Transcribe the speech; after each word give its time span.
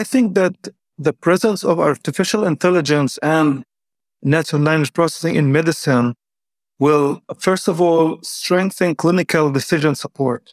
I 0.00 0.04
think 0.04 0.34
that 0.34 0.54
the 0.98 1.14
presence 1.14 1.64
of 1.64 1.80
artificial 1.80 2.44
intelligence 2.44 3.16
and 3.22 3.64
natural 4.22 4.60
language 4.60 4.92
processing 4.92 5.36
in 5.36 5.50
medicine 5.50 6.16
will, 6.78 7.22
first 7.38 7.66
of 7.66 7.80
all, 7.80 8.18
strengthen 8.22 8.94
clinical 8.94 9.50
decision 9.50 9.94
support. 9.94 10.52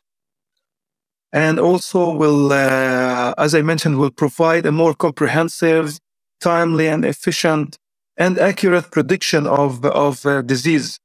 And 1.33 1.59
also 1.59 1.99
will, 2.21 2.53
uh, 2.53 3.33
as 3.37 3.53
I 3.53 3.61
mentioned, 3.63 3.99
will 3.99 4.11
provide 4.11 4.65
a 4.65 4.71
more 4.71 4.93
comprehensive, 4.93 5.99
timely, 6.39 6.87
and 6.87 7.03
efficient 7.03 7.78
and 8.15 8.39
accurate 8.39 8.91
prediction 8.91 9.46
of, 9.46 9.83
of 9.83 10.25
uh, 10.25 10.41
disease. 10.41 11.01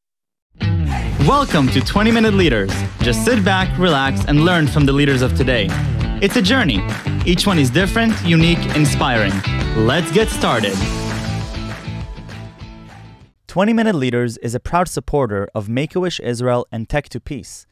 Welcome 1.27 1.67
to 1.75 1.81
20 1.81 2.13
Minute 2.13 2.35
Leaders. 2.35 2.71
Just 3.01 3.25
sit 3.25 3.45
back, 3.45 3.77
relax, 3.77 4.25
and 4.29 4.45
learn 4.45 4.69
from 4.69 4.87
the 4.87 4.93
leaders 4.93 5.23
of 5.23 5.37
today. 5.37 5.67
It's 6.21 6.35
a 6.35 6.43
journey. 6.43 6.85
Each 7.25 7.47
one 7.47 7.61
is 7.61 7.71
different, 7.71 8.13
unique, 8.25 8.59
inspiring. 8.75 9.33
Let's 9.87 10.11
get 10.11 10.29
started. 10.29 10.77
20 13.47 13.73
Minute 13.73 13.95
Leaders 13.95 14.37
is 14.39 14.53
a 14.53 14.59
proud 14.59 14.89
supporter 14.89 15.49
of 15.55 15.69
Make 15.69 15.95
a 15.95 16.01
Wish 16.01 16.19
Israel 16.19 16.67
and 16.73 16.89
Tech 16.89 17.09
to 17.11 17.21
Peace, 17.21 17.69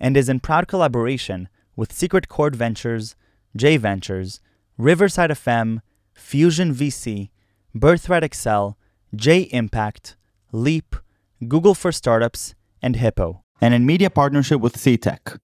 and 0.00 0.16
is 0.16 0.30
in 0.30 0.40
proud 0.40 0.66
collaboration 0.66 1.50
with 1.76 1.92
Secret 1.92 2.26
Chord 2.26 2.56
Ventures, 2.56 3.16
J 3.54 3.76
Ventures, 3.76 4.40
Riverside 4.78 5.28
FM, 5.28 5.80
Fusion 6.14 6.74
VC, 6.74 7.28
Birthright 7.74 8.24
Excel, 8.24 8.78
J 9.14 9.40
Impact, 9.52 10.16
Leap, 10.52 10.96
Google 11.46 11.74
for 11.74 11.92
Startups, 11.92 12.54
and 12.80 12.96
Hippo, 12.96 13.44
and 13.60 13.74
in 13.74 13.84
media 13.84 14.08
partnership 14.08 14.58
with 14.58 14.78
CTech. 14.78 15.38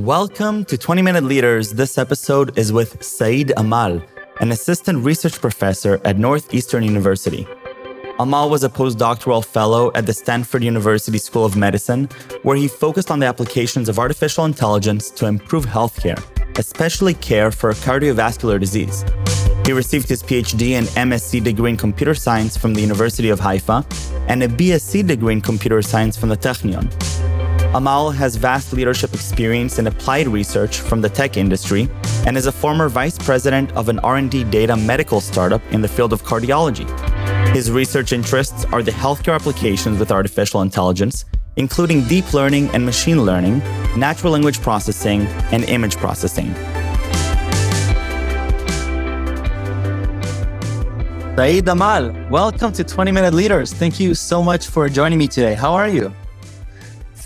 Welcome 0.00 0.66
to 0.66 0.76
20 0.76 1.00
Minute 1.00 1.24
Leaders. 1.24 1.72
This 1.72 1.96
episode 1.96 2.58
is 2.58 2.70
with 2.70 3.02
Saeed 3.02 3.54
Amal, 3.56 4.02
an 4.40 4.52
assistant 4.52 5.02
research 5.02 5.40
professor 5.40 5.98
at 6.04 6.18
Northeastern 6.18 6.82
University. 6.82 7.46
Amal 8.18 8.50
was 8.50 8.62
a 8.62 8.68
postdoctoral 8.68 9.42
fellow 9.42 9.90
at 9.94 10.04
the 10.04 10.12
Stanford 10.12 10.62
University 10.62 11.16
School 11.16 11.46
of 11.46 11.56
Medicine, 11.56 12.10
where 12.42 12.56
he 12.56 12.68
focused 12.68 13.10
on 13.10 13.20
the 13.20 13.26
applications 13.26 13.88
of 13.88 13.98
artificial 13.98 14.44
intelligence 14.44 15.10
to 15.12 15.24
improve 15.24 15.64
healthcare, 15.64 16.22
especially 16.58 17.14
care 17.14 17.50
for 17.50 17.72
cardiovascular 17.72 18.60
disease. 18.60 19.02
He 19.64 19.72
received 19.72 20.10
his 20.10 20.22
PhD 20.22 20.72
and 20.72 20.88
MSc 20.88 21.42
degree 21.42 21.70
in 21.70 21.76
computer 21.78 22.14
science 22.14 22.54
from 22.54 22.74
the 22.74 22.82
University 22.82 23.30
of 23.30 23.40
Haifa 23.40 23.86
and 24.28 24.42
a 24.42 24.48
BSc 24.48 25.06
degree 25.06 25.32
in 25.32 25.40
computer 25.40 25.80
science 25.80 26.18
from 26.18 26.28
the 26.28 26.36
Technion. 26.36 26.92
Amal 27.74 28.10
has 28.10 28.36
vast 28.36 28.72
leadership 28.72 29.12
experience 29.12 29.78
in 29.78 29.86
applied 29.86 30.28
research 30.28 30.80
from 30.80 31.00
the 31.00 31.08
tech 31.08 31.36
industry 31.36 31.88
and 32.26 32.36
is 32.36 32.46
a 32.46 32.52
former 32.52 32.88
vice 32.88 33.18
president 33.18 33.72
of 33.72 33.88
an 33.88 33.98
R&D 34.00 34.44
data 34.44 34.76
medical 34.76 35.20
startup 35.20 35.60
in 35.72 35.80
the 35.80 35.88
field 35.88 36.12
of 36.12 36.22
cardiology. 36.22 36.86
His 37.54 37.70
research 37.70 38.12
interests 38.12 38.64
are 38.66 38.82
the 38.82 38.92
healthcare 38.92 39.34
applications 39.34 39.98
with 39.98 40.10
artificial 40.10 40.62
intelligence, 40.62 41.24
including 41.56 42.04
deep 42.04 42.32
learning 42.32 42.68
and 42.70 42.84
machine 42.84 43.24
learning, 43.24 43.58
natural 43.96 44.32
language 44.32 44.60
processing, 44.60 45.22
and 45.52 45.64
image 45.64 45.96
processing. 45.96 46.54
Saeed 51.36 51.68
Amal, 51.68 52.12
welcome 52.30 52.72
to 52.72 52.82
20 52.82 53.12
Minute 53.12 53.34
Leaders. 53.34 53.72
Thank 53.72 54.00
you 54.00 54.14
so 54.14 54.42
much 54.42 54.68
for 54.68 54.88
joining 54.88 55.18
me 55.18 55.28
today. 55.28 55.54
How 55.54 55.74
are 55.74 55.88
you? 55.88 56.14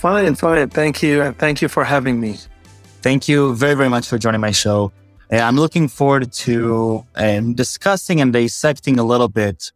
Fine, 0.00 0.34
fine. 0.36 0.68
Thank 0.70 1.02
you. 1.02 1.22
And 1.22 1.36
thank 1.38 1.60
you 1.62 1.68
for 1.68 1.84
having 1.84 2.18
me. 2.20 2.38
Thank 3.02 3.28
you 3.28 3.54
very, 3.54 3.74
very 3.74 3.88
much 3.88 4.08
for 4.08 4.18
joining 4.18 4.40
my 4.40 4.50
show. 4.50 4.92
I'm 5.30 5.56
looking 5.56 5.88
forward 5.88 6.32
to 6.44 7.04
um, 7.14 7.54
discussing 7.54 8.20
and 8.20 8.32
dissecting 8.32 8.98
a 8.98 9.04
little 9.04 9.28
bit 9.28 9.72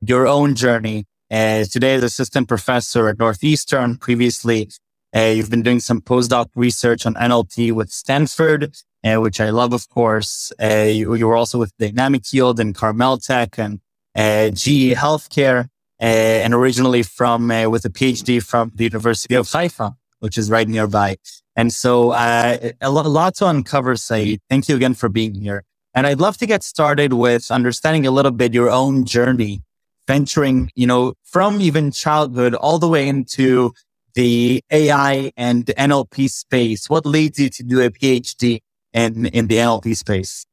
your 0.00 0.26
own 0.26 0.54
journey. 0.54 1.06
Uh, 1.30 1.64
today, 1.64 1.94
as 1.94 2.02
assistant 2.04 2.46
professor 2.46 3.08
at 3.08 3.18
Northeastern, 3.18 3.96
previously, 3.96 4.70
uh, 5.16 5.32
you've 5.34 5.50
been 5.50 5.62
doing 5.62 5.80
some 5.80 6.00
postdoc 6.00 6.46
research 6.54 7.06
on 7.06 7.14
NLP 7.14 7.72
with 7.72 7.90
Stanford 7.90 8.76
uh, 9.04 9.20
which 9.20 9.40
I 9.40 9.50
love, 9.50 9.72
of 9.72 9.88
course. 9.88 10.52
Uh, 10.60 10.88
you, 10.88 11.14
you, 11.14 11.26
were 11.26 11.36
also 11.36 11.58
with 11.58 11.76
Dynamic 11.78 12.32
Yield 12.32 12.58
and 12.58 12.74
Carmel 12.74 13.18
Tech 13.18 13.58
and 13.58 13.80
uh, 14.16 14.50
GE 14.50 14.94
Healthcare, 14.94 15.68
and 16.04 16.52
originally 16.54 17.02
from 17.02 17.50
uh, 17.50 17.68
with 17.68 17.84
a 17.84 17.90
PhD 17.90 18.42
from 18.42 18.72
the 18.74 18.84
University 18.84 19.34
of 19.34 19.50
Haifa, 19.50 19.96
which 20.20 20.36
is 20.36 20.50
right 20.50 20.68
nearby. 20.68 21.16
And 21.56 21.72
so 21.72 22.10
uh, 22.10 22.70
a, 22.80 22.90
lot, 22.90 23.06
a 23.06 23.08
lot 23.08 23.34
to 23.36 23.48
uncover, 23.48 23.96
Saeed. 23.96 24.40
Thank 24.50 24.68
you 24.68 24.76
again 24.76 24.94
for 24.94 25.08
being 25.08 25.34
here. 25.34 25.64
And 25.94 26.06
I'd 26.06 26.20
love 26.20 26.36
to 26.38 26.46
get 26.46 26.62
started 26.62 27.12
with 27.12 27.50
understanding 27.50 28.06
a 28.06 28.10
little 28.10 28.32
bit 28.32 28.52
your 28.52 28.70
own 28.70 29.04
journey, 29.04 29.62
venturing, 30.08 30.70
you 30.74 30.86
know, 30.86 31.14
from 31.22 31.60
even 31.60 31.92
childhood 31.92 32.54
all 32.54 32.78
the 32.78 32.88
way 32.88 33.06
into 33.06 33.72
the 34.14 34.62
AI 34.70 35.32
and 35.36 35.66
NLP 35.66 36.28
space. 36.28 36.90
What 36.90 37.06
leads 37.06 37.38
you 37.38 37.48
to 37.48 37.62
do 37.62 37.80
a 37.80 37.90
PhD 37.90 38.60
in, 38.92 39.26
in 39.26 39.46
the 39.46 39.56
NLP 39.56 39.96
space? 39.96 40.44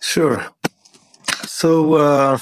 Sure. 0.00 0.48
So, 1.44 1.94
uh, 1.94 2.38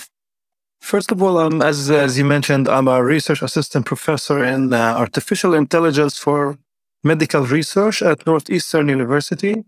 first 0.80 1.12
of 1.12 1.22
all, 1.22 1.38
um, 1.38 1.62
as, 1.62 1.90
as 1.90 2.18
you 2.18 2.24
mentioned, 2.24 2.68
I'm 2.68 2.88
a 2.88 3.02
research 3.02 3.42
assistant 3.42 3.86
professor 3.86 4.44
in 4.44 4.72
uh, 4.72 4.94
artificial 4.96 5.54
intelligence 5.54 6.18
for 6.18 6.58
medical 7.02 7.44
research 7.46 8.02
at 8.02 8.26
Northeastern 8.26 8.88
University. 8.88 9.64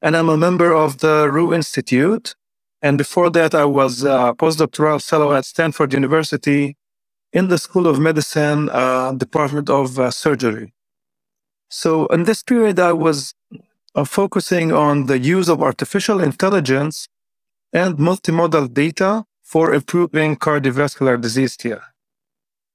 And 0.00 0.16
I'm 0.16 0.28
a 0.28 0.36
member 0.36 0.72
of 0.72 0.98
the 0.98 1.30
Roux 1.30 1.52
Institute. 1.52 2.34
And 2.80 2.96
before 2.96 3.30
that, 3.30 3.54
I 3.54 3.64
was 3.64 4.04
a 4.04 4.34
postdoctoral 4.38 5.04
fellow 5.04 5.34
at 5.34 5.44
Stanford 5.44 5.92
University 5.92 6.76
in 7.32 7.48
the 7.48 7.58
School 7.58 7.86
of 7.86 7.98
Medicine, 7.98 8.70
uh, 8.70 9.12
Department 9.12 9.68
of 9.68 9.98
uh, 9.98 10.10
Surgery. 10.10 10.72
So 11.68 12.06
in 12.06 12.24
this 12.24 12.42
period, 12.42 12.78
I 12.78 12.92
was 12.92 13.34
of 13.94 14.08
focusing 14.08 14.72
on 14.72 15.06
the 15.06 15.18
use 15.18 15.48
of 15.48 15.62
artificial 15.62 16.20
intelligence 16.20 17.08
and 17.72 17.98
multimodal 17.98 18.72
data 18.72 19.24
for 19.48 19.72
improving 19.72 20.36
cardiovascular 20.36 21.18
disease 21.18 21.56
care, 21.56 21.84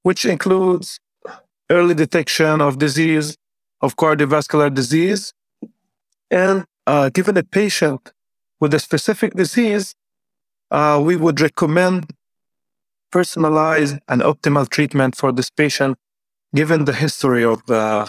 which 0.02 0.24
includes 0.24 0.98
early 1.70 1.94
detection 1.94 2.60
of 2.60 2.78
disease, 2.78 3.36
of 3.80 3.94
cardiovascular 3.94 4.74
disease, 4.74 5.32
and 6.32 6.64
uh, 6.88 7.10
given 7.10 7.36
a 7.36 7.44
patient 7.44 8.12
with 8.58 8.74
a 8.74 8.80
specific 8.80 9.34
disease, 9.34 9.94
uh, 10.72 11.00
we 11.00 11.14
would 11.14 11.40
recommend 11.40 12.10
personalized 13.12 13.96
and 14.08 14.20
optimal 14.22 14.68
treatment 14.68 15.14
for 15.14 15.30
this 15.30 15.50
patient, 15.50 15.96
given 16.56 16.86
the 16.86 16.92
history 16.92 17.44
of, 17.44 17.62
uh, 17.70 18.06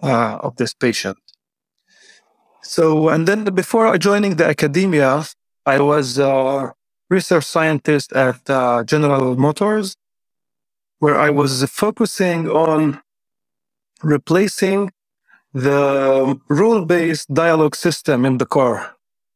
of 0.00 0.54
this 0.54 0.72
patient. 0.72 1.18
So, 2.62 3.08
and 3.08 3.26
then 3.26 3.42
before 3.62 3.98
joining 3.98 4.36
the 4.36 4.46
academia, 4.46 5.24
I 5.66 5.80
was 5.80 6.18
a 6.18 6.72
research 7.18 7.46
scientist 7.54 8.08
at 8.12 8.38
uh, 8.50 8.84
General 8.92 9.36
Motors, 9.36 9.96
where 10.98 11.18
I 11.26 11.30
was 11.30 11.52
focusing 11.84 12.40
on 12.48 12.80
replacing 14.02 14.80
the 15.52 16.38
rule-based 16.48 17.32
dialogue 17.32 17.76
system 17.76 18.24
in 18.24 18.38
the 18.38 18.46
car 18.56 18.74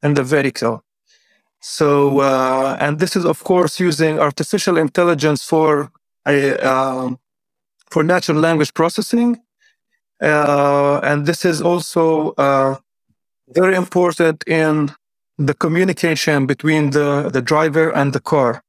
and 0.03 0.17
the 0.17 0.25
vehicle. 0.25 0.83
So, 1.61 2.21
uh, 2.21 2.77
and 2.81 2.99
this 2.99 3.17
is 3.17 3.25
of 3.25 3.39
course 3.45 3.81
using 3.81 4.19
artificial 4.19 4.77
intelligence 4.79 5.41
for 5.51 5.91
uh, 6.27 7.11
for 7.93 8.03
natural 8.05 8.39
language 8.39 8.73
processing, 8.75 9.31
uh, 10.23 11.01
and 11.03 11.27
this 11.27 11.45
is 11.45 11.63
also 11.63 12.33
uh, 12.47 12.77
very 13.61 13.75
important 13.75 14.45
in 14.47 14.91
the 15.39 15.55
communication 15.55 16.47
between 16.47 16.91
the, 16.91 17.31
the 17.33 17.41
driver 17.41 17.91
and 17.91 18.13
the 18.13 18.21
car. 18.21 18.63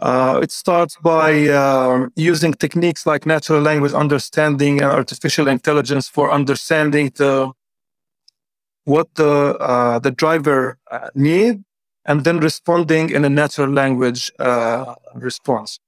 Uh, 0.00 0.40
it 0.42 0.50
starts 0.50 0.96
by 0.96 1.46
uh, 1.48 2.06
using 2.16 2.54
techniques 2.54 3.04
like 3.04 3.26
natural 3.26 3.60
language 3.60 3.92
understanding 3.92 4.80
and 4.80 4.90
artificial 4.90 5.46
intelligence 5.46 6.08
for 6.08 6.32
understanding 6.32 7.12
the 7.16 7.52
what 8.84 9.14
the 9.16 9.56
uh, 9.60 9.98
the 9.98 10.10
driver 10.10 10.78
uh, 10.90 11.10
need 11.14 11.62
and 12.06 12.24
then 12.24 12.40
responding 12.40 13.10
in 13.10 13.26
a 13.26 13.28
natural 13.28 13.68
language 13.68 14.32
uh, 14.38 14.94
response. 15.14 15.78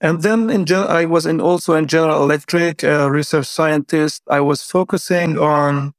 And 0.00 0.22
then 0.22 0.50
in 0.50 0.66
gen- 0.66 0.88
I 0.88 1.04
was 1.04 1.24
in 1.24 1.40
also 1.40 1.74
in 1.74 1.86
General 1.86 2.24
Electric, 2.24 2.82
research 2.82 3.46
scientist. 3.46 4.22
I 4.28 4.40
was 4.40 4.62
focusing 4.62 5.38
on 5.38 5.72
uh, 5.78 5.90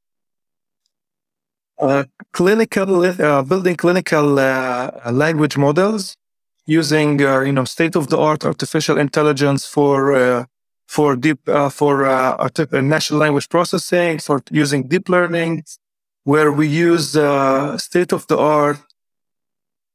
clinical 2.33 3.03
uh, 3.03 3.41
building 3.43 3.75
clinical 3.75 4.39
uh, 4.39 5.11
language 5.11 5.57
models 5.57 6.15
using 6.65 7.21
uh, 7.21 7.39
you 7.41 7.51
know 7.51 7.65
state 7.65 7.95
of 7.95 8.07
the 8.07 8.17
art 8.17 8.45
artificial 8.45 8.97
intelligence 8.97 9.65
for 9.65 10.13
uh, 10.13 10.45
for 10.87 11.15
deep 11.15 11.39
for 11.71 11.93
natural 12.81 13.19
language 13.19 13.47
processing 13.49 14.19
for 14.19 14.37
using 14.51 14.87
deep 14.87 15.07
learning 15.09 15.63
where 16.23 16.51
we 16.51 16.67
use 16.67 17.15
uh, 17.15 17.77
state 17.77 18.11
of 18.11 18.27
the 18.27 18.37
art 18.37 18.77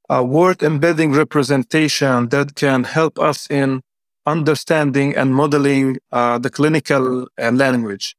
uh, 0.09 0.23
word 0.23 0.63
embedding 0.63 1.13
representation 1.13 2.29
that 2.29 2.55
can 2.55 2.85
help 2.85 3.19
us 3.19 3.49
in 3.51 3.81
understanding 4.25 5.15
and 5.17 5.35
modeling 5.35 5.99
uh, 6.13 6.39
the 6.39 6.51
clinical 6.51 7.27
uh, 7.41 7.51
language. 7.51 8.17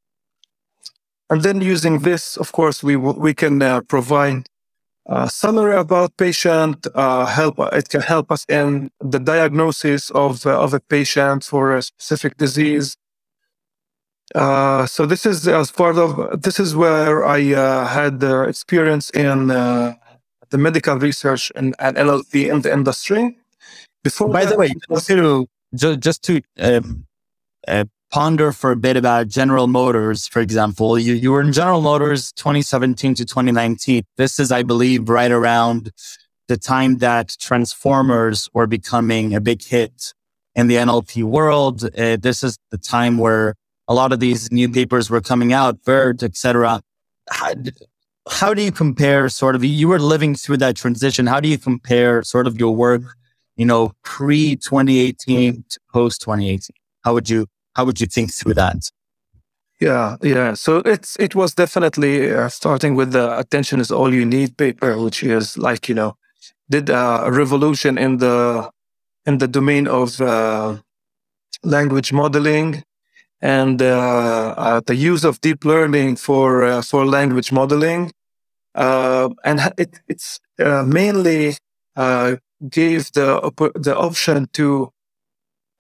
And 1.30 1.42
then 1.42 1.62
using 1.62 2.00
this, 2.00 2.38
of 2.38 2.52
course, 2.52 2.84
we 2.84 2.96
we 2.96 3.34
can 3.34 3.62
uh, 3.62 3.82
provide 3.82 4.48
a 5.06 5.30
summary 5.30 5.76
about 5.76 6.16
patient. 6.18 6.88
Uh, 6.96 7.26
help 7.26 7.56
it 7.74 7.90
can 7.90 8.02
help 8.02 8.32
us 8.32 8.46
in 8.50 8.92
the 9.00 9.20
diagnosis 9.20 10.10
of 10.12 10.46
uh, 10.46 10.60
of 10.60 10.74
a 10.74 10.80
patient 10.80 11.44
for 11.44 11.76
a 11.76 11.82
specific 11.82 12.38
disease. 12.38 12.96
Uh, 14.36 14.86
so 14.86 15.06
this 15.06 15.26
is 15.26 15.48
as 15.48 15.72
part 15.72 15.98
of 15.98 16.42
this 16.42 16.60
is 16.60 16.76
where 16.76 17.26
I 17.26 17.40
had 17.88 18.20
the 18.20 18.44
experience 18.44 19.10
in 19.12 19.50
the 20.50 20.58
medical 20.58 20.98
research 20.98 21.52
and, 21.56 21.76
and 21.80 21.98
NLP 21.98 22.52
in 22.52 22.62
the 22.62 22.72
industry. 22.72 23.38
Before 24.04 24.30
by 24.30 24.46
that, 24.46 24.52
the 24.52 24.58
way, 24.58 24.72
just 24.90 25.08
to 25.08 25.98
just 25.98 26.24
to 26.24 26.42
um, 26.60 27.06
uh, 27.68 27.86
ponder 28.12 28.52
for 28.52 28.72
a 28.72 28.76
bit 28.76 28.98
about 28.98 29.28
General 29.28 29.68
Motors, 29.68 30.28
for 30.28 30.40
example, 30.40 30.98
you, 30.98 31.14
you 31.14 31.32
were 31.32 31.42
in 31.42 31.52
General 31.52 31.82
Motors 31.82 32.32
2017 32.34 33.16
to 33.16 33.26
2019. 33.26 34.04
This 34.18 34.40
is, 34.40 34.52
I 34.52 34.64
believe, 34.64 35.10
right 35.10 35.32
around 35.32 35.92
the 36.48 36.58
time 36.58 37.00
that 37.00 37.36
Transformers 37.40 38.50
were 38.54 38.68
becoming 38.68 39.36
a 39.36 39.42
big 39.42 39.64
hit 39.64 40.14
in 40.56 40.68
the 40.68 40.76
NLP 40.76 41.24
world. 41.24 41.84
Uh, 41.98 42.18
this 42.18 42.44
is 42.44 42.58
the 42.72 42.78
time 42.78 43.18
where 43.18 43.56
a 43.88 43.94
lot 43.94 44.12
of 44.12 44.20
these 44.20 44.52
new 44.52 44.70
papers 44.70 45.10
were 45.10 45.22
coming 45.22 45.54
out, 45.54 45.84
BERT, 45.84 46.24
etc. 46.24 46.82
How, 47.30 47.54
how 48.30 48.54
do 48.54 48.62
you 48.62 48.72
compare 48.72 49.30
sort 49.30 49.56
of, 49.56 49.64
you 49.64 49.88
were 49.88 50.00
living 50.00 50.36
through 50.36 50.58
that 50.58 50.76
transition. 50.76 51.28
How 51.28 51.40
do 51.40 51.50
you 51.50 51.58
compare 51.58 52.24
sort 52.24 52.48
of 52.48 52.60
your 52.60 52.74
work, 52.76 53.02
you 53.56 53.66
know, 53.66 53.92
pre 54.04 54.56
2018 54.56 55.64
to 55.70 55.80
post 55.92 56.22
2018? 56.22 56.76
How 57.04 57.14
would 57.14 57.30
you 57.30 57.48
how 57.78 57.86
would 57.86 58.02
you 58.02 58.08
think 58.08 58.34
through 58.34 58.56
that? 58.56 58.92
Yeah, 59.80 60.18
yeah. 60.24 60.56
So 60.56 60.78
it's 60.78 61.16
it 61.20 61.36
was 61.36 61.54
definitely 61.54 62.34
uh, 62.34 62.50
starting 62.50 62.96
with 62.96 63.12
the 63.12 63.38
attention 63.38 63.80
is 63.80 63.92
all 63.92 64.12
you 64.14 64.26
need 64.26 64.58
paper, 64.58 64.98
which 64.98 65.24
is 65.24 65.58
like 65.58 65.88
you 65.88 65.96
know 65.96 66.18
did 66.70 66.90
uh, 66.90 67.22
a 67.26 67.32
revolution 67.32 67.98
in 67.98 68.18
the 68.18 68.72
in 69.28 69.38
the 69.38 69.48
domain 69.48 69.88
of 69.88 70.20
uh, 70.20 70.78
language 71.64 72.12
modeling 72.12 72.84
and 73.40 73.82
uh, 73.82 74.56
uh, 74.58 74.82
the 74.88 74.96
use 74.96 75.24
of 75.24 75.40
deep 75.42 75.64
learning 75.64 76.16
for 76.16 76.64
uh, 76.64 76.82
for 76.82 77.06
language 77.06 77.52
modeling, 77.52 78.12
and 78.74 79.60
it, 79.78 80.00
it's 80.08 80.40
mainly 80.58 81.56
gave 82.70 83.12
the 83.12 83.72
the 83.76 83.96
option 83.96 84.48
to 84.54 84.92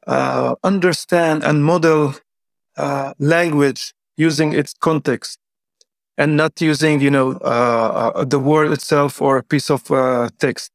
uh, 0.07 0.55
understand 0.63 1.43
and 1.43 1.63
model 1.63 2.15
uh, 2.77 3.13
language 3.19 3.93
using 4.15 4.53
its 4.53 4.73
context 4.73 5.37
and 6.17 6.37
not 6.37 6.59
using, 6.61 7.01
you 7.01 7.11
know, 7.11 7.33
uh, 7.43 8.11
uh 8.15 8.23
the 8.23 8.39
word 8.39 8.71
itself 8.71 9.21
or 9.21 9.37
a 9.37 9.43
piece 9.43 9.69
of 9.69 9.91
uh, 9.91 10.29
text. 10.39 10.71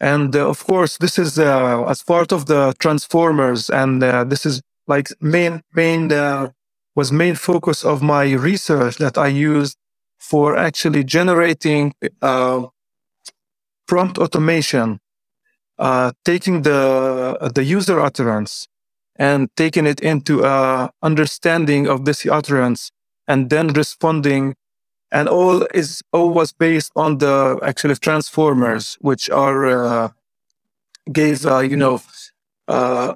And 0.00 0.34
uh, 0.34 0.48
of 0.48 0.64
course, 0.64 0.96
this 0.98 1.18
is 1.18 1.38
as 1.38 2.02
part 2.02 2.32
of 2.32 2.46
the 2.46 2.72
transformers, 2.78 3.68
and 3.68 4.00
this 4.30 4.46
is 4.46 4.62
like 4.86 5.08
main 5.20 5.62
main 5.74 6.08
was 6.94 7.12
main 7.12 7.34
focus 7.34 7.84
of 7.84 8.00
my 8.00 8.32
research 8.32 8.96
that 8.98 9.18
I 9.18 9.28
used 9.28 9.76
for 10.18 10.56
actually 10.56 11.04
generating 11.04 11.94
prompt 13.88 14.18
automation 14.18 15.00
uh, 15.78 16.12
taking 16.24 16.62
the 16.62 17.50
the 17.54 17.64
user 17.64 18.00
utterance 18.00 18.68
and 19.16 19.48
taking 19.56 19.86
it 19.86 20.00
into 20.00 20.44
a 20.44 20.90
understanding 21.02 21.88
of 21.88 22.04
this 22.06 22.26
utterance 22.26 22.90
and 23.28 23.50
then 23.50 23.68
responding. 23.68 24.54
And 25.12 25.28
all 25.28 25.66
is 25.74 26.02
all 26.12 26.30
was 26.34 26.52
based 26.52 26.92
on 26.96 27.18
the 27.18 27.58
actually 27.62 27.96
transformers 27.96 28.98
which 29.00 29.30
are 29.30 29.66
uh, 29.66 30.08
gave 31.12 31.46
uh, 31.46 31.60
you 31.60 31.76
know 31.76 32.00
uh, 32.68 33.14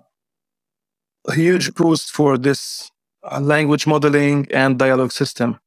a 1.28 1.34
huge 1.34 1.74
boost 1.74 2.10
for 2.12 2.38
this 2.38 2.90
uh, 3.24 3.40
language 3.40 3.86
modeling 3.86 4.48
and 4.52 4.78
dialogue 4.78 5.12
system. 5.12 5.58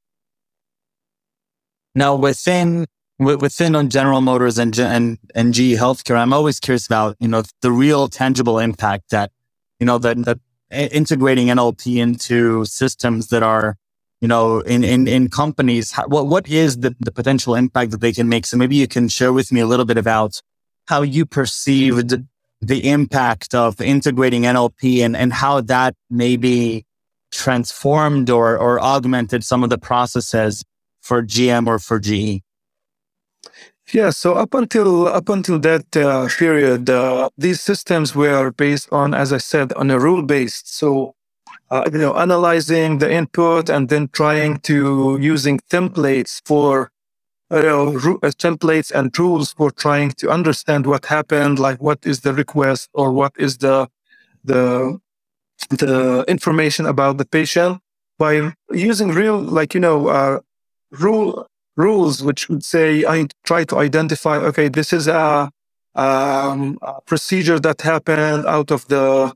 Now 1.96 2.16
within 2.16 2.88
within 3.18 3.76
on 3.76 3.90
General 3.90 4.22
Motors 4.22 4.58
and, 4.58 4.78
and, 4.78 5.18
and 5.34 5.54
GE 5.54 5.78
Healthcare, 5.78 6.18
I'm 6.18 6.34
always 6.34 6.60
curious 6.60 6.86
about, 6.86 7.16
you 7.20 7.28
know, 7.28 7.44
the 7.62 7.72
real 7.72 8.08
tangible 8.08 8.60
impact 8.60 9.12
that, 9.12 9.32
you 9.80 9.86
know, 9.86 9.98
that, 10.00 10.18
that 10.26 10.40
integrating 10.72 11.48
NLP 11.48 11.98
into 11.98 12.66
systems 12.66 13.28
that 13.28 13.44
are, 13.44 13.78
you 14.22 14.28
know, 14.28 14.60
in, 14.62 14.84
in, 14.84 15.08
in 15.08 15.30
companies, 15.30 15.92
how, 15.92 16.08
what, 16.08 16.28
what 16.28 16.48
is 16.48 16.80
the, 16.80 16.96
the 17.00 17.12
potential 17.12 17.56
impact 17.56 17.92
that 17.92 18.02
they 18.02 18.12
can 18.12 18.28
make? 18.28 18.46
So 18.46 18.58
maybe 18.58 18.76
you 18.76 18.88
can 18.88 19.08
share 19.08 19.32
with 19.32 19.52
me 19.52 19.62
a 19.62 19.66
little 19.66 19.86
bit 19.86 19.98
about 19.98 20.42
how 20.88 21.02
you 21.02 21.26
perceived 21.26 22.16
the 22.62 22.90
impact 22.90 23.54
of 23.54 23.80
integrating 23.80 24.44
NLP 24.44 25.06
and, 25.06 25.16
and 25.16 25.32
how 25.32 25.62
that 25.62 25.96
maybe 26.10 26.86
transformed 27.32 28.30
or, 28.30 28.58
or 28.58 28.80
augmented 28.80 29.44
some 29.44 29.64
of 29.64 29.70
the 29.70 29.78
processes 29.78 30.64
for 31.02 31.22
GM 31.22 31.68
or 31.68 31.80
for 31.80 32.00
GE. 32.00 32.42
Yeah, 33.94 34.10
so 34.10 34.34
up 34.34 34.54
until 34.56 35.08
up 35.08 35.30
until 35.30 35.60
that 35.60 35.96
uh, 35.96 36.28
period, 36.38 36.90
uh, 36.90 37.30
these 37.38 37.62
systems 37.62 38.16
were 38.16 38.52
based 38.52 38.90
on, 38.92 39.14
as 39.14 39.32
I 39.32 39.38
said, 39.38 39.74
on 39.74 39.92
a 39.92 40.00
rule 40.00 40.24
based. 40.24 40.74
So, 40.76 41.14
uh, 41.72 41.84
you 41.92 42.00
know, 42.00 42.16
analyzing 42.16 43.00
the 43.00 43.12
input 43.12 43.70
and 43.70 43.90
then 43.90 44.10
trying 44.10 44.60
to 44.62 45.18
using 45.22 45.60
templates 45.72 46.42
for, 46.46 46.92
you 47.52 47.64
know, 47.64 47.94
ru- 47.94 48.20
uh, 48.24 48.32
templates 48.32 48.92
and 48.92 49.18
rules 49.20 49.54
for 49.54 49.72
trying 49.72 50.12
to 50.20 50.30
understand 50.32 50.88
what 50.88 51.06
happened, 51.06 51.60
like 51.60 51.82
what 51.82 52.00
is 52.06 52.22
the 52.22 52.34
request 52.34 52.90
or 52.94 53.12
what 53.14 53.34
is 53.38 53.60
the 53.60 53.88
the 54.46 55.00
the 55.70 56.26
information 56.28 56.86
about 56.86 57.18
the 57.18 57.26
patient 57.26 57.80
by 58.20 58.52
using 58.72 59.10
real, 59.10 59.40
like 59.40 59.74
you 59.74 59.80
know, 59.80 60.08
uh, 60.08 60.40
rule 60.92 61.48
rules 61.78 62.24
which 62.24 62.50
would 62.50 62.64
say 62.64 63.06
I 63.06 63.28
try 63.44 63.64
to 63.66 63.78
identify 63.78 64.38
okay 64.38 64.70
this 64.70 64.94
is 64.94 65.08
a, 65.08 65.50
um, 65.96 66.78
a 66.82 67.02
procedure 67.02 67.60
that 67.60 67.82
happened 67.82 68.46
out 68.46 68.72
of 68.72 68.88
the 68.88 69.34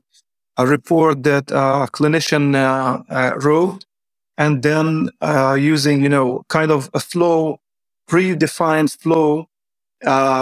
report 0.64 1.22
that 1.22 1.50
a 1.50 1.88
clinician 1.92 2.54
uh, 2.54 3.02
uh, 3.08 3.32
wrote. 3.36 3.84
And 4.36 4.62
then 4.62 5.10
uh, 5.20 5.56
using 5.58 6.02
you 6.02 6.08
know 6.08 6.42
kind 6.48 6.70
of 6.70 6.90
a 6.94 7.00
flow 7.00 7.60
predefined 8.08 8.96
flow 8.98 9.46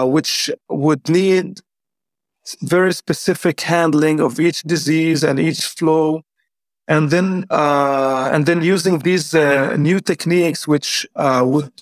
which 0.07 0.51
would 0.69 1.09
need 1.09 1.61
very 2.63 2.93
specific 2.93 3.61
handling 3.61 4.21
of 4.21 4.41
each 4.41 4.63
disease 4.63 5.23
and 5.23 5.39
each 5.39 5.65
flow. 5.67 6.23
And 6.87 7.11
then 7.11 7.45
uh, 7.51 8.31
and 8.33 8.47
then 8.47 8.63
using 8.63 9.01
these 9.01 9.35
uh, 9.35 9.77
new 9.77 10.01
techniques 10.01 10.67
which 10.67 11.07
uh, 11.17 11.43
would 11.45 11.73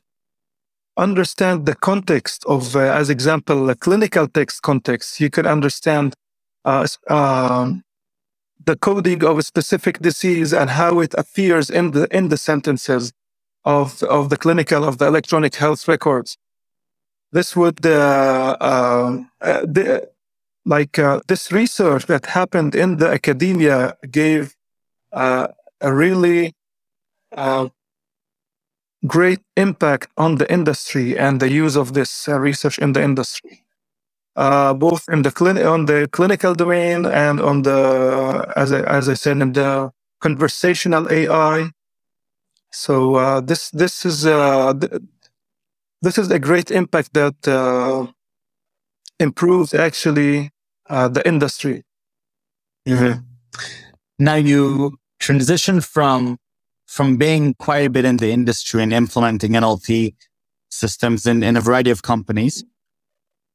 understand 0.97 1.67
the 1.67 1.75
context 1.75 2.45
of, 2.47 2.75
uh, 2.75 2.81
as 2.81 3.11
example, 3.11 3.75
clinical 3.75 4.29
text 4.29 4.63
context, 4.63 5.21
you 5.21 5.31
can 5.31 5.47
understand 5.47 6.15
uh, 6.65 6.87
um, 7.09 7.85
the 8.65 8.77
coding 8.77 9.25
of 9.25 9.39
a 9.39 9.43
specific 9.43 10.01
disease 10.01 10.53
and 10.53 10.71
how 10.71 11.01
it 11.01 11.15
appears 11.15 11.71
in 11.71 11.93
the 11.93 12.09
in 12.17 12.29
the 12.29 12.37
sentences 12.37 13.13
of 13.65 14.03
of 14.03 14.29
the 14.31 14.37
clinical 14.37 14.85
of 14.85 14.99
the 14.99 15.07
electronic 15.07 15.55
health 15.55 15.87
records. 15.87 16.37
This 17.33 17.55
would 17.55 17.85
uh, 17.87 18.57
um, 18.61 19.31
uh 19.41 19.61
the, 19.61 20.09
like 20.65 20.99
uh, 20.99 21.21
this 21.29 21.53
research 21.53 22.07
that 22.07 22.27
happened 22.27 22.75
in 22.75 22.97
the 22.97 23.09
academia 23.09 23.97
gave 24.11 24.57
uh, 25.13 25.49
a 25.81 25.93
really 25.93 26.55
great 29.07 29.41
impact 29.57 30.09
on 30.17 30.37
the 30.37 30.51
industry 30.53 31.19
and 31.19 31.41
the 31.41 31.51
use 31.51 31.77
of 31.77 31.95
this 31.95 32.29
uh, 32.29 32.39
research 32.39 32.79
in 32.79 32.93
the 32.93 33.03
industry, 33.03 33.65
uh, 34.37 34.75
both 34.75 35.09
in 35.09 35.23
the 35.23 35.33
on 35.69 35.87
the 35.87 36.09
clinical 36.13 36.55
domain 36.55 37.07
and 37.07 37.41
on 37.41 37.63
the 37.63 38.53
as 38.57 38.73
I, 38.73 38.81
as 38.83 39.09
I 39.09 39.15
said 39.15 39.39
in 39.39 39.53
the 39.53 39.93
conversational 40.21 41.11
AI. 41.13 41.71
So 42.73 43.17
uh, 43.17 43.41
this 43.41 43.71
this 43.71 44.05
is 44.07 44.27
uh, 44.27 44.75
th- 44.75 45.03
this 46.03 46.19
is 46.19 46.31
a 46.31 46.39
great 46.39 46.71
impact 46.71 47.15
that 47.15 47.49
uh, 47.49 48.07
improves 49.21 49.75
actually 49.75 50.51
uh, 50.91 51.09
the 51.09 51.27
industry. 51.27 51.85
Mm-hmm. 52.89 53.21
Now 54.19 54.37
you 54.37 54.99
transition 55.21 55.81
from 55.81 56.39
from 56.97 57.19
being 57.19 57.53
quite 57.59 57.85
a 57.87 57.91
bit 57.91 58.07
in 58.07 58.17
the 58.17 58.31
industry 58.31 58.83
and 58.83 58.91
implementing 58.91 59.53
NLP 59.53 60.15
systems 60.71 61.27
in, 61.27 61.43
in 61.43 61.55
a 61.57 61.61
variety 61.61 61.91
of 61.91 62.01
companies, 62.03 62.65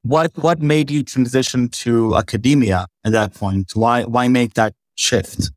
what 0.04 0.32
what 0.36 0.62
made 0.62 0.92
you 0.92 1.02
transition 1.04 1.68
to 1.84 2.16
academia 2.16 2.86
at 3.04 3.12
that 3.14 3.34
point? 3.34 3.72
Why 3.74 4.04
why 4.04 4.28
make 4.28 4.54
that 4.54 4.74
shift? 4.96 5.52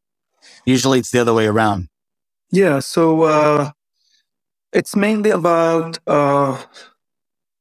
Usually 0.65 0.99
it's 0.99 1.11
the 1.11 1.21
other 1.21 1.35
way 1.35 1.47
around. 1.47 1.89
Yeah, 2.51 2.81
so 2.81 3.23
uh, 3.23 3.73
it's 4.73 4.97
mainly 4.97 5.31
about 5.31 5.99
uh, 6.07 6.63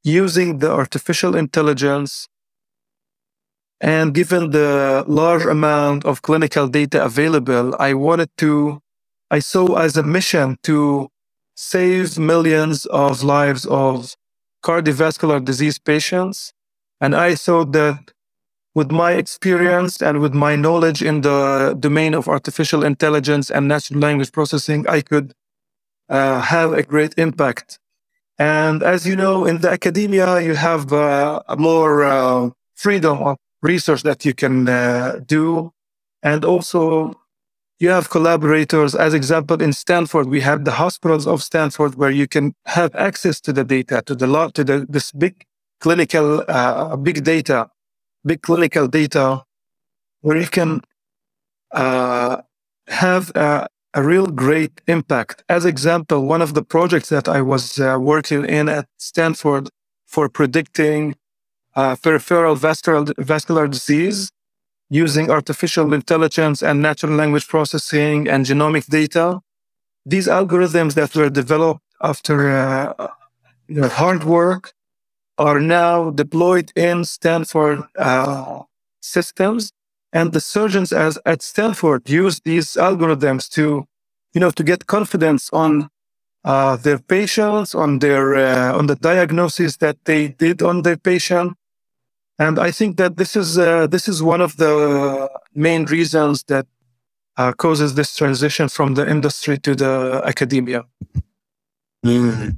using 0.04 0.60
the 0.60 0.72
artificial 0.72 1.36
intelligence. 1.36 2.30
And 3.82 4.14
given 4.14 4.52
the 4.52 5.04
large 5.08 5.46
amount 5.46 6.06
of 6.06 6.22
clinical 6.22 6.70
data 6.70 7.04
available, 7.04 7.76
I 7.80 7.94
wanted 7.94 8.30
to, 8.38 8.82
I 9.36 9.40
saw 9.40 9.78
as 9.78 9.98
a 9.98 10.04
mission 10.04 10.58
to 10.62 11.10
save 11.56 12.20
millions 12.20 12.86
of 12.86 13.24
lives 13.24 13.66
of 13.66 14.16
cardiovascular 14.64 15.44
disease 15.44 15.80
patients. 15.80 16.54
And 17.02 17.16
I 17.16 17.34
thought 17.34 17.72
that 17.72 18.12
with 18.76 18.92
my 18.92 19.14
experience 19.14 20.04
and 20.04 20.20
with 20.20 20.36
my 20.36 20.56
knowledge 20.56 21.02
in 21.02 21.22
the 21.22 21.76
domain 21.80 22.14
of 22.14 22.28
artificial 22.28 22.84
intelligence 22.84 23.50
and 23.50 23.68
natural 23.68 24.00
language 24.00 24.32
processing, 24.32 24.88
I 24.88 25.02
could 25.02 25.34
uh, 26.10 26.42
have 26.42 26.74
a 26.74 26.84
great 26.84 27.14
impact. 27.18 27.80
And 28.38 28.84
as 28.84 29.08
you 29.08 29.16
know, 29.16 29.46
in 29.46 29.62
the 29.62 29.72
academia, 29.72 30.42
you 30.42 30.54
have 30.54 30.94
uh, 30.94 31.42
more 31.58 32.04
uh, 32.04 32.50
freedom 32.76 33.18
of 33.30 33.38
research 33.64 34.04
that 34.04 34.26
you 34.26 34.36
can 34.36 34.70
uh, 34.70 35.22
do. 35.26 35.72
And 36.22 36.46
also, 36.46 37.14
you 37.84 37.90
have 37.90 38.10
collaborators. 38.10 38.92
As 38.96 39.14
example, 39.14 39.58
in 39.62 39.74
Stanford, 39.74 40.28
we 40.36 40.42
have 40.50 40.60
the 40.64 40.76
hospitals 40.84 41.26
of 41.28 41.38
Stanford 41.50 41.96
where 41.96 42.16
you 42.22 42.28
can 42.36 42.46
have 42.78 42.92
access 42.96 43.42
to 43.46 43.52
the 43.58 43.66
data, 43.76 44.02
to 44.06 44.16
the 44.16 44.28
lot, 44.36 44.54
to 44.56 44.64
the, 44.64 44.76
this 44.96 45.12
big 45.12 45.36
clinical, 45.80 46.28
uh, 46.48 46.96
big 46.96 47.24
data 47.24 47.60
big 48.26 48.42
clinical 48.42 48.88
data 48.88 49.44
where 50.22 50.38
you 50.38 50.48
can 50.48 50.82
uh, 51.72 52.38
have 52.88 53.32
a, 53.36 53.68
a, 53.94 54.04
real 54.04 54.28
great 54.28 54.82
impact. 54.88 55.44
As 55.50 55.66
example, 55.66 56.26
one 56.26 56.42
of 56.42 56.54
the 56.54 56.64
projects 56.64 57.10
that 57.10 57.28
I 57.28 57.42
was 57.42 57.80
uh, 57.80 57.98
working 58.00 58.46
in 58.46 58.70
at 58.70 58.88
Stanford 58.98 59.70
for 60.06 60.30
predicting 60.30 61.16
uh, 61.76 61.96
peripheral 62.02 62.56
vascular, 62.56 63.06
vascular 63.18 63.68
disease 63.68 64.30
using 64.94 65.32
artificial 65.32 65.92
intelligence 65.94 66.62
and 66.62 66.80
natural 66.80 67.14
language 67.14 67.48
processing 67.48 68.28
and 68.30 68.46
genomic 68.46 68.86
data. 68.86 69.40
These 70.06 70.28
algorithms 70.28 70.94
that 70.94 71.16
were 71.16 71.32
developed 71.32 71.82
after 72.02 72.36
uh, 72.52 73.08
you 73.68 73.82
know, 73.82 73.88
hard 73.88 74.24
work 74.24 74.74
are 75.40 75.60
now 75.60 76.12
deployed 76.12 76.72
in 76.76 77.06
Stanford 77.06 77.80
uh, 77.98 78.62
systems. 79.02 79.72
And 80.12 80.32
the 80.32 80.42
surgeons 80.42 80.94
as, 80.94 81.18
at 81.26 81.42
Stanford 81.42 82.08
use 82.08 82.42
these 82.42 82.74
algorithms 82.74 83.50
to, 83.54 83.88
you 84.34 84.42
know, 84.42 84.52
to 84.52 84.64
get 84.64 84.86
confidence 84.86 85.50
on 85.52 85.90
uh, 86.44 86.76
their 86.76 87.00
patients, 87.00 87.74
on 87.74 88.00
their 88.00 88.36
uh, 88.36 88.78
on 88.78 88.86
the 88.86 88.96
diagnosis 88.96 89.78
that 89.78 89.98
they 90.06 90.28
did 90.28 90.62
on 90.62 90.84
their 90.84 90.98
patient. 90.98 91.54
And 92.40 92.60
I 92.60 92.72
think 92.72 92.98
that 92.98 93.18
this 93.18 93.36
is 93.36 93.58
uh, 93.58 93.88
this 93.88 94.08
is 94.08 94.24
one 94.24 94.42
of 94.42 94.58
the 94.58 95.30
main 95.54 95.86
reasons 95.86 96.44
that 96.46 96.66
uh, 97.38 97.54
causes 97.54 97.96
this 97.96 98.16
transition 98.16 98.70
from 98.70 98.96
the 98.96 99.08
industry 99.10 99.58
to 99.60 99.76
the 99.76 100.22
academia. 100.26 100.86
Mm. 102.06 102.58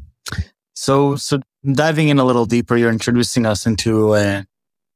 So, 0.73 1.15
so 1.15 1.39
diving 1.63 2.09
in 2.09 2.19
a 2.19 2.25
little 2.25 2.45
deeper, 2.45 2.75
you're 2.75 2.91
introducing 2.91 3.45
us 3.45 3.65
into 3.65 4.13
uh, 4.13 4.43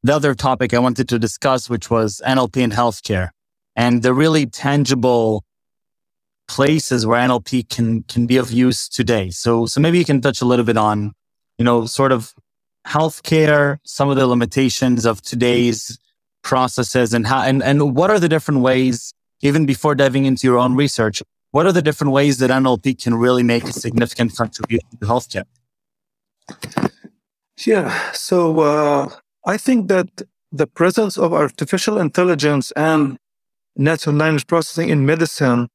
the 0.04 0.16
other 0.16 0.34
topic 0.34 0.74
I 0.74 0.80
wanted 0.80 1.08
to 1.10 1.20
discuss, 1.20 1.70
which 1.70 1.90
was 1.90 2.22
NLP 2.26 2.58
in 2.58 2.72
healthcare 2.72 3.30
and 3.76 4.02
the 4.02 4.14
really 4.14 4.46
tangible 4.46 5.46
places 6.48 7.06
where 7.06 7.26
NLP 7.26 7.70
can 7.70 8.04
can 8.04 8.28
be 8.28 8.38
of 8.38 8.52
use 8.52 8.90
today. 8.90 9.30
So, 9.30 9.66
so 9.66 9.80
maybe 9.80 10.00
you 10.00 10.06
can 10.06 10.20
touch 10.20 10.42
a 10.42 10.46
little 10.46 10.66
bit 10.66 10.78
on, 10.78 11.14
you 11.58 11.64
know, 11.64 11.86
sort 11.86 12.12
of 12.12 12.34
healthcare, 12.88 13.78
some 13.84 14.10
of 14.10 14.16
the 14.16 14.28
limitations 14.28 15.06
of 15.06 15.22
today's 15.22 16.00
processes, 16.42 17.14
and 17.14 17.28
how 17.28 17.42
and 17.42 17.62
and 17.64 17.96
what 17.96 18.10
are 18.10 18.20
the 18.20 18.30
different 18.30 18.62
ways, 18.62 19.14
even 19.42 19.66
before 19.66 19.96
diving 19.96 20.26
into 20.26 20.48
your 20.48 20.58
own 20.58 20.76
research, 20.76 21.22
what 21.52 21.66
are 21.66 21.72
the 21.72 21.82
different 21.82 22.14
ways 22.14 22.38
that 22.40 22.50
NLP 22.50 23.02
can 23.02 23.16
really 23.16 23.44
make 23.44 23.64
a 23.64 23.74
significant 23.74 24.36
contribution 24.36 24.90
to 25.00 25.06
healthcare? 25.06 25.46
Yeah. 27.66 28.12
So 28.14 28.60
uh, 28.62 29.10
I 29.46 29.58
think 29.58 29.88
that 29.90 30.22
the 30.52 30.68
presence 30.68 31.18
of 31.18 31.34
artificial 31.34 31.98
intelligence 31.98 32.72
and 32.76 33.18
natural 33.76 34.16
language 34.16 34.48
processing 34.48 34.90
in 34.90 35.06
medicine 35.06 35.70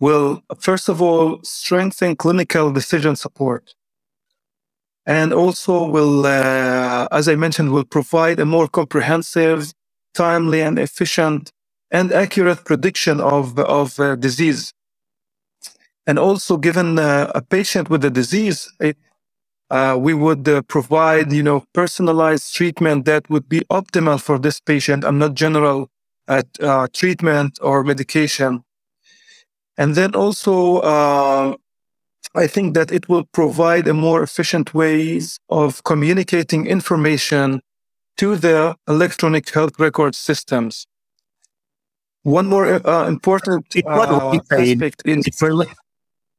will, 0.00 0.42
first 0.58 0.88
of 0.88 1.00
all, 1.00 1.40
strengthen 1.42 2.16
clinical 2.16 2.72
decision 2.72 3.16
support. 3.16 3.74
And 5.06 5.32
also 5.32 5.86
will, 5.86 6.26
uh, 6.26 7.06
as 7.12 7.28
I 7.28 7.36
mentioned, 7.36 7.72
will 7.72 7.84
provide 7.84 8.40
a 8.40 8.44
more 8.44 8.66
comprehensive, 8.66 9.72
timely, 10.14 10.60
and 10.62 10.78
efficient 10.78 11.52
and 11.90 12.12
accurate 12.12 12.64
prediction 12.64 13.20
of, 13.20 13.56
of 13.58 14.00
uh, 14.00 14.16
disease. 14.16 14.72
And 16.08 16.18
also, 16.18 16.56
given 16.56 16.98
uh, 16.98 17.30
a 17.34 17.42
patient 17.42 17.88
with 17.88 18.04
a 18.04 18.10
disease, 18.10 18.72
it 18.80 18.96
uh, 19.70 19.96
we 19.98 20.14
would 20.14 20.48
uh, 20.48 20.62
provide, 20.62 21.32
you 21.32 21.42
know, 21.42 21.64
personalized 21.72 22.54
treatment 22.54 23.04
that 23.04 23.28
would 23.28 23.48
be 23.48 23.60
optimal 23.70 24.20
for 24.20 24.38
this 24.38 24.60
patient 24.60 25.02
and 25.02 25.18
not 25.18 25.34
general 25.34 25.88
uh, 26.28 26.42
uh 26.60 26.86
treatment 26.92 27.58
or 27.60 27.82
medication. 27.82 28.62
And 29.76 29.94
then 29.94 30.14
also, 30.14 31.58
I 32.34 32.46
think 32.46 32.74
that 32.74 32.92
it 32.92 33.08
will 33.08 33.24
provide 33.24 33.88
a 33.88 33.94
more 33.94 34.22
efficient 34.22 34.74
ways 34.74 35.38
of 35.48 35.84
communicating 35.84 36.66
information 36.66 37.60
to 38.18 38.36
the 38.36 38.76
electronic 38.88 39.48
health 39.50 39.78
record 39.78 40.14
systems. 40.14 40.86
One 42.22 42.46
more 42.46 42.66
uh, 42.66 43.06
important 43.06 43.66
aspect 44.50 45.02
in 45.04 45.22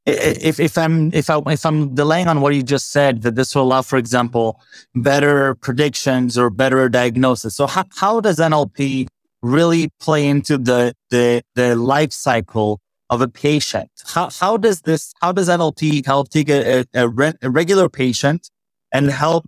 if, 0.08 0.60
if 0.60 0.78
I'm 0.78 1.14
if 1.14 1.30
I 1.30 1.42
if 1.48 1.66
I'm 1.66 1.94
delaying 1.94 2.28
on 2.28 2.40
what 2.42 2.56
you 2.56 2.64
just 2.64 2.92
said, 2.92 3.24
that 3.24 3.36
this 3.36 3.54
will 3.54 3.64
allow, 3.64 3.82
for 3.82 3.98
example, 3.98 4.60
better 4.96 5.56
predictions 5.56 6.38
or 6.38 6.50
better 6.50 6.88
diagnosis. 6.88 7.56
So 7.56 7.68
how, 7.68 7.86
how 7.96 8.22
does 8.22 8.38
NLP 8.40 9.08
really 9.42 9.90
play 10.00 10.28
into 10.28 10.58
the 10.58 10.94
the 11.10 11.42
the 11.56 11.76
life 11.76 12.14
cycle 12.14 12.80
of 13.10 13.22
a 13.22 13.28
patient? 13.28 13.90
How 14.06 14.30
how 14.30 14.58
does 14.58 14.82
this 14.82 15.14
how 15.22 15.32
does 15.32 15.50
NLP 15.50 16.06
help 16.06 16.30
take 16.30 16.50
a, 16.50 16.86
a, 16.94 17.08
a 17.42 17.50
regular 17.50 17.90
patient 17.90 18.50
and 18.92 19.10
help 19.10 19.46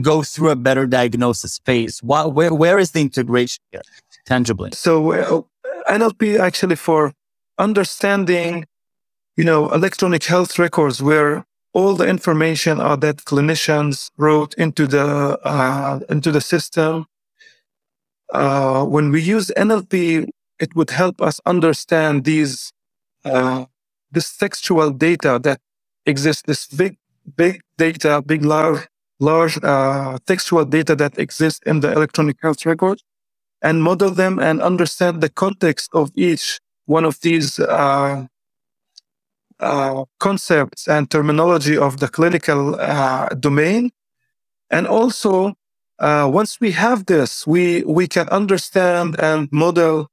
go 0.00 0.22
through 0.22 0.50
a 0.50 0.56
better 0.56 0.86
diagnosis 0.86 1.58
phase? 1.64 2.02
What, 2.02 2.34
where 2.34 2.54
where 2.54 2.78
is 2.78 2.92
the 2.92 3.00
integration 3.00 3.62
here 3.72 3.82
tangibly? 4.24 4.70
So 4.72 5.12
uh, 5.12 5.42
NLP 5.88 6.38
actually 6.38 6.76
for 6.76 7.12
understanding 7.58 8.66
you 9.36 9.44
know, 9.44 9.68
electronic 9.70 10.24
health 10.24 10.58
records 10.58 11.02
where 11.02 11.44
all 11.72 11.94
the 11.94 12.08
information 12.08 12.80
are 12.80 12.96
that 12.96 13.18
clinicians 13.18 14.10
wrote 14.16 14.54
into 14.54 14.86
the 14.86 15.38
uh, 15.44 16.00
into 16.08 16.32
the 16.32 16.40
system. 16.40 17.06
Uh, 18.32 18.84
when 18.84 19.10
we 19.10 19.20
use 19.20 19.52
NLP, 19.56 20.28
it 20.58 20.74
would 20.74 20.90
help 20.90 21.20
us 21.20 21.38
understand 21.44 22.24
these 22.24 22.72
uh, 23.26 23.64
this 24.10 24.36
textual 24.36 24.90
data 24.90 25.38
that 25.42 25.60
exists. 26.06 26.42
This 26.46 26.66
big 26.66 26.96
big 27.36 27.60
data, 27.76 28.22
big 28.24 28.44
large 28.44 28.88
large 29.20 29.58
uh, 29.62 30.18
textual 30.26 30.64
data 30.64 30.94
that 30.96 31.18
exists 31.18 31.60
in 31.66 31.80
the 31.80 31.92
electronic 31.92 32.36
health 32.42 32.64
record, 32.66 33.02
and 33.62 33.82
model 33.82 34.10
them 34.10 34.38
and 34.38 34.62
understand 34.62 35.20
the 35.20 35.28
context 35.28 35.90
of 35.92 36.10
each 36.14 36.60
one 36.86 37.04
of 37.04 37.20
these 37.20 37.58
uh, 37.58 38.26
uh, 39.60 40.04
concepts 40.20 40.86
and 40.88 41.10
terminology 41.10 41.76
of 41.76 41.98
the 41.98 42.08
clinical 42.08 42.76
uh, 42.78 43.28
domain. 43.40 43.90
And 44.70 44.86
also, 44.86 45.54
uh, 45.98 46.28
once 46.32 46.60
we 46.60 46.72
have 46.72 47.06
this, 47.06 47.46
we, 47.46 47.82
we 47.84 48.06
can 48.06 48.28
understand 48.28 49.16
and 49.18 49.48
model 49.52 50.08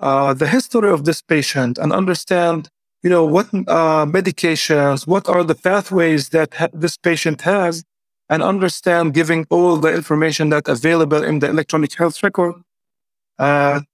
uh, 0.00 0.34
the 0.34 0.46
history 0.46 0.90
of 0.90 1.04
this 1.04 1.22
patient 1.22 1.78
and 1.78 1.92
understand, 1.92 2.68
you 3.02 3.10
know, 3.10 3.24
what 3.24 3.46
uh, 3.54 4.04
medications, 4.06 5.06
what 5.06 5.28
are 5.28 5.44
the 5.44 5.54
pathways 5.54 6.30
that 6.30 6.54
ha- 6.54 6.68
this 6.72 6.96
patient 6.96 7.42
has, 7.42 7.84
and 8.28 8.42
understand 8.42 9.14
giving 9.14 9.46
all 9.50 9.76
the 9.76 9.92
information 9.94 10.48
that 10.50 10.68
available 10.68 11.22
in 11.22 11.38
the 11.38 11.48
electronic 11.48 11.94
health 11.94 12.22
record 12.22 12.54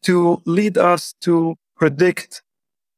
to 0.03 0.41
lead 0.47 0.79
us 0.79 1.15
to 1.21 1.57
predict 1.77 2.43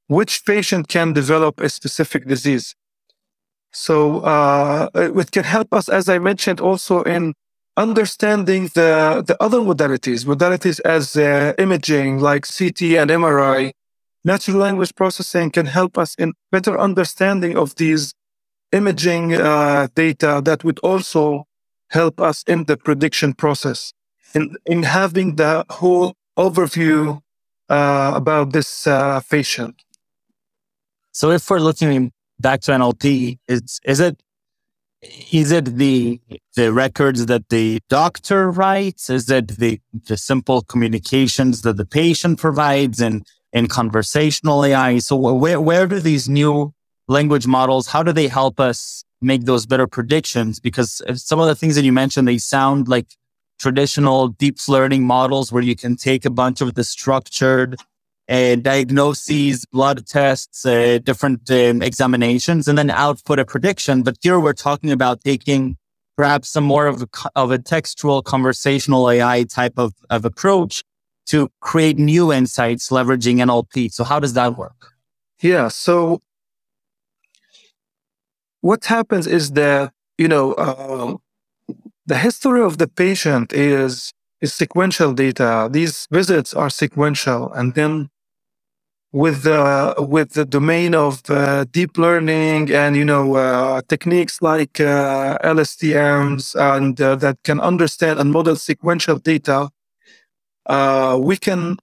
which 0.06 0.44
patient 0.44 0.88
can 0.88 1.12
develop 1.12 1.60
a 1.60 1.68
specific 1.68 2.26
disease. 2.26 2.74
So 3.72 4.20
uh, 4.20 4.88
it 4.94 5.32
can 5.32 5.44
help 5.44 5.72
us, 5.72 5.88
as 5.88 6.08
I 6.08 6.18
mentioned, 6.18 6.60
also 6.60 7.02
in 7.02 7.34
understanding 7.76 8.70
the, 8.74 9.24
the 9.26 9.36
other 9.42 9.58
modalities, 9.58 10.24
modalities 10.24 10.80
as 10.84 11.16
uh, 11.16 11.52
imaging 11.58 12.20
like 12.20 12.46
CT 12.46 12.82
and 13.00 13.10
MRI. 13.10 13.72
Natural 14.24 14.58
language 14.58 14.94
processing 14.94 15.50
can 15.50 15.66
help 15.66 15.98
us 15.98 16.14
in 16.14 16.32
better 16.50 16.78
understanding 16.78 17.56
of 17.56 17.74
these 17.76 18.14
imaging 18.72 19.34
uh, 19.34 19.88
data 19.94 20.40
that 20.44 20.64
would 20.64 20.78
also 20.80 21.46
help 21.90 22.20
us 22.20 22.42
in 22.46 22.64
the 22.64 22.76
prediction 22.76 23.34
process, 23.34 23.92
in, 24.34 24.56
in 24.66 24.82
having 24.82 25.36
the 25.36 25.64
whole 25.68 26.14
overview 26.38 27.20
uh, 27.68 28.12
about 28.14 28.52
this 28.52 28.86
uh, 28.86 29.20
patient. 29.30 29.82
So 31.12 31.30
if 31.30 31.48
we're 31.48 31.60
looking 31.60 32.12
back 32.40 32.60
to 32.62 32.72
NLP, 32.72 33.38
is 33.46 33.80
is 33.84 34.00
it 34.00 34.20
is 35.32 35.50
it 35.50 35.76
the 35.76 36.20
the 36.56 36.72
records 36.72 37.26
that 37.26 37.48
the 37.48 37.80
doctor 37.88 38.50
writes? 38.50 39.10
Is 39.10 39.30
it 39.30 39.48
the 39.58 39.80
the 39.92 40.16
simple 40.16 40.62
communications 40.62 41.62
that 41.62 41.76
the 41.76 41.86
patient 41.86 42.38
provides 42.38 43.00
and 43.00 43.26
in 43.52 43.66
conversational 43.66 44.64
AI? 44.64 44.98
So 44.98 45.16
where 45.16 45.60
where 45.60 45.86
do 45.86 46.00
these 46.00 46.28
new 46.28 46.72
language 47.06 47.46
models 47.46 47.88
how 47.88 48.02
do 48.02 48.12
they 48.12 48.28
help 48.28 48.58
us 48.58 49.04
make 49.20 49.44
those 49.44 49.66
better 49.66 49.86
predictions? 49.86 50.60
Because 50.60 51.02
uh, 51.08 51.14
some 51.14 51.40
of 51.40 51.46
the 51.46 51.54
things 51.54 51.74
that 51.76 51.84
you 51.84 51.92
mentioned 51.92 52.28
they 52.28 52.38
sound 52.38 52.88
like 52.88 53.06
traditional 53.58 54.28
deep 54.28 54.56
learning 54.68 55.04
models 55.04 55.52
where 55.52 55.62
you 55.62 55.76
can 55.76 55.96
take 55.96 56.24
a 56.24 56.30
bunch 56.30 56.60
of 56.60 56.74
the 56.74 56.84
structured 56.84 57.76
uh, 58.28 58.56
diagnoses, 58.56 59.66
blood 59.66 60.06
tests, 60.06 60.64
uh, 60.64 60.98
different 61.02 61.50
um, 61.50 61.82
examinations, 61.82 62.68
and 62.68 62.78
then 62.78 62.90
output 62.90 63.38
a 63.38 63.44
prediction. 63.44 64.02
But 64.02 64.16
here 64.22 64.40
we're 64.40 64.52
talking 64.52 64.90
about 64.90 65.22
taking 65.22 65.76
perhaps 66.16 66.48
some 66.48 66.64
more 66.64 66.86
of 66.86 67.02
a, 67.02 67.08
of 67.34 67.50
a 67.50 67.58
textual 67.58 68.22
conversational 68.22 69.10
AI 69.10 69.44
type 69.44 69.74
of, 69.76 69.92
of 70.10 70.24
approach 70.24 70.82
to 71.26 71.50
create 71.60 71.98
new 71.98 72.32
insights 72.32 72.90
leveraging 72.90 73.36
NLP. 73.36 73.92
So 73.92 74.04
how 74.04 74.20
does 74.20 74.34
that 74.34 74.56
work? 74.56 74.92
Yeah. 75.42 75.68
So 75.68 76.22
what 78.60 78.84
happens 78.86 79.26
is 79.26 79.52
that, 79.52 79.92
you 80.16 80.28
know, 80.28 80.52
uh, 80.52 81.16
the 82.06 82.18
history 82.18 82.62
of 82.62 82.78
the 82.78 82.88
patient 82.88 83.52
is 83.52 84.12
is 84.40 84.52
sequential 84.52 85.14
data. 85.14 85.68
These 85.70 86.06
visits 86.10 86.52
are 86.52 86.68
sequential, 86.68 87.50
and 87.52 87.74
then 87.74 88.10
with 89.14 89.44
the 89.44 89.94
with 89.98 90.32
the 90.32 90.44
domain 90.44 90.92
of 90.92 91.22
uh, 91.30 91.64
deep 91.70 91.98
learning 91.98 92.72
and 92.72 92.96
you 92.96 93.04
know 93.04 93.36
uh, 93.36 93.80
techniques 93.88 94.42
like 94.42 94.80
uh, 94.80 95.38
LSTMs 95.44 96.56
and 96.56 97.00
uh, 97.00 97.14
that 97.16 97.38
can 97.44 97.60
understand 97.60 98.18
and 98.18 98.32
model 98.32 98.56
sequential 98.56 99.18
data, 99.18 99.70
uh, 100.66 101.16
we 101.22 101.36
can, 101.36 101.76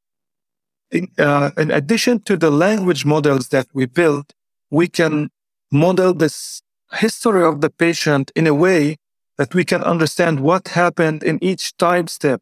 in, 0.92 1.08
uh, 1.20 1.52
in 1.58 1.72
addition 1.72 2.22
to 2.24 2.38
the 2.38 2.52
language 2.52 3.06
models 3.06 3.50
that 3.50 3.68
we 3.74 3.86
build, 3.86 4.34
we 4.70 4.90
can 4.90 5.30
model 5.72 6.14
this 6.14 6.62
history 6.94 7.46
of 7.46 7.62
the 7.62 7.70
patient 7.70 8.32
in 8.36 8.46
a 8.46 8.54
way 8.54 8.98
that 9.38 9.56
we 9.56 9.66
can 9.66 9.84
understand 9.84 10.42
what 10.42 10.70
happened 10.70 11.24
in 11.24 11.40
each 11.42 11.78
time 11.78 12.08
step 12.08 12.42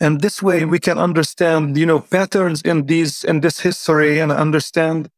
and 0.00 0.20
this 0.20 0.42
way 0.42 0.64
we 0.64 0.78
can 0.78 0.98
understand 0.98 1.76
you 1.76 1.86
know 1.86 2.00
patterns 2.00 2.62
in 2.62 2.86
these 2.86 3.24
in 3.24 3.40
this 3.40 3.60
history 3.60 4.18
and 4.18 4.32
understand 4.32 5.08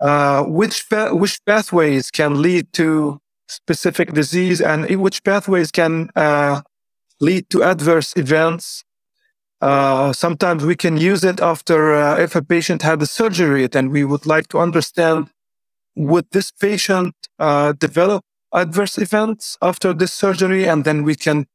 uh, 0.00 0.42
which 0.44 0.88
pa- 0.90 1.12
which 1.12 1.44
pathways 1.44 2.10
can 2.10 2.42
lead 2.42 2.72
to 2.72 3.20
specific 3.48 4.12
disease 4.12 4.60
and 4.60 4.88
which 5.00 5.22
pathways 5.24 5.70
can 5.70 6.10
uh, 6.16 6.60
lead 7.20 7.48
to 7.50 7.62
adverse 7.62 8.12
events. 8.16 8.84
Uh, 9.60 10.12
sometimes 10.12 10.64
we 10.64 10.76
can 10.76 10.96
use 10.98 11.24
it 11.24 11.40
after 11.40 11.94
uh, 11.94 12.18
if 12.18 12.36
a 12.36 12.42
patient 12.42 12.82
had 12.82 13.00
a 13.00 13.06
surgery 13.06 13.66
and 13.72 13.90
we 13.90 14.04
would 14.04 14.26
like 14.26 14.48
to 14.48 14.58
understand 14.58 15.30
would 15.94 16.26
this 16.32 16.50
patient 16.50 17.14
uh, 17.38 17.72
develop 17.72 18.22
adverse 18.52 18.98
events 18.98 19.56
after 19.62 19.94
this 19.94 20.12
surgery? 20.12 20.68
And 20.68 20.84
then 20.84 21.04
we 21.04 21.14
can 21.14 21.46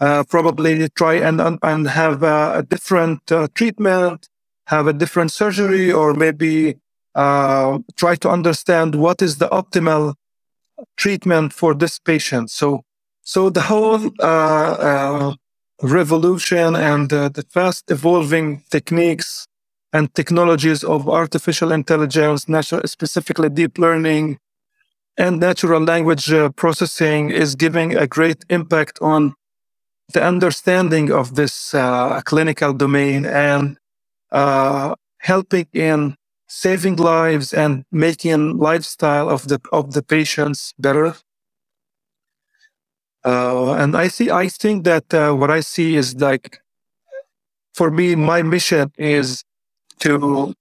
uh, 0.00 0.24
probably 0.24 0.88
try 0.90 1.14
and 1.14 1.40
and 1.62 1.88
have 1.88 2.22
a 2.22 2.64
different 2.68 3.20
uh, 3.32 3.48
treatment, 3.54 4.28
have 4.66 4.86
a 4.86 4.92
different 4.92 5.32
surgery, 5.32 5.90
or 5.92 6.14
maybe 6.14 6.76
uh, 7.14 7.78
try 7.96 8.14
to 8.16 8.28
understand 8.28 8.94
what 8.94 9.22
is 9.22 9.38
the 9.38 9.48
optimal 9.48 10.14
treatment 10.96 11.52
for 11.52 11.74
this 11.74 11.98
patient. 11.98 12.50
So, 12.50 12.82
so 13.22 13.48
the 13.48 13.62
whole 13.62 14.10
uh, 14.20 14.22
uh, 14.22 15.34
revolution 15.82 16.76
and 16.76 17.08
the 17.08 17.44
fast 17.48 17.90
evolving 17.90 18.62
techniques 18.70 19.46
and 19.94 20.14
technologies 20.14 20.84
of 20.84 21.08
artificial 21.08 21.72
intelligence, 21.72 22.48
natural, 22.48 22.82
specifically 22.84 23.48
deep 23.48 23.78
learning, 23.78 24.38
and 25.16 25.40
natural 25.40 25.82
language 25.82 26.30
processing 26.56 27.30
is 27.30 27.54
giving 27.54 27.96
a 27.96 28.06
great 28.06 28.44
impact 28.50 28.98
on 29.00 29.34
the 30.12 30.22
understanding 30.22 31.10
of 31.10 31.34
this 31.34 31.74
uh, 31.74 32.20
clinical 32.24 32.72
domain 32.72 33.26
and 33.26 33.76
uh, 34.30 34.94
helping 35.18 35.66
in 35.72 36.16
saving 36.48 36.96
lives 36.96 37.52
and 37.52 37.84
making 37.90 38.56
lifestyle 38.58 39.28
of 39.28 39.48
the 39.48 39.60
of 39.72 39.92
the 39.92 40.02
patients 40.02 40.72
better. 40.78 41.14
Uh, 43.24 43.72
and 43.72 43.96
I 43.96 44.06
see, 44.06 44.30
I 44.30 44.48
think 44.48 44.84
that 44.84 45.12
uh, 45.12 45.32
what 45.32 45.50
I 45.50 45.58
see 45.58 45.96
is 45.96 46.14
like, 46.14 46.60
for 47.74 47.90
me, 47.90 48.14
my 48.14 48.42
mission 48.42 48.92
is 48.96 49.42
to 49.98 50.54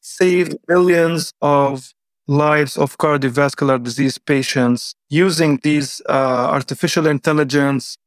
save 0.00 0.56
millions 0.68 1.32
of 1.40 1.94
lives 2.32 2.76
of 2.78 2.98
cardiovascular 2.98 3.82
disease 3.82 4.18
patients 4.18 4.94
using 5.10 5.60
these 5.64 6.02
uh, 6.08 6.12
artificial 6.58 7.06
intelligence 7.08 7.98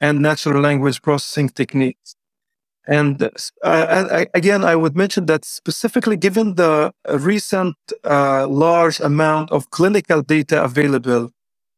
and 0.00 0.20
natural 0.20 0.62
language 0.62 1.02
processing 1.02 1.50
techniques. 1.50 2.16
And 2.86 3.22
uh, 3.22 3.28
I, 3.64 4.26
again, 4.34 4.64
I 4.64 4.76
would 4.76 4.96
mention 4.96 5.26
that 5.26 5.44
specifically 5.46 6.16
given 6.18 6.56
the 6.56 6.92
recent 7.14 7.76
uh, 8.04 8.46
large 8.48 9.00
amount 9.00 9.52
of 9.52 9.70
clinical 9.70 10.22
data 10.22 10.62
available 10.64 11.30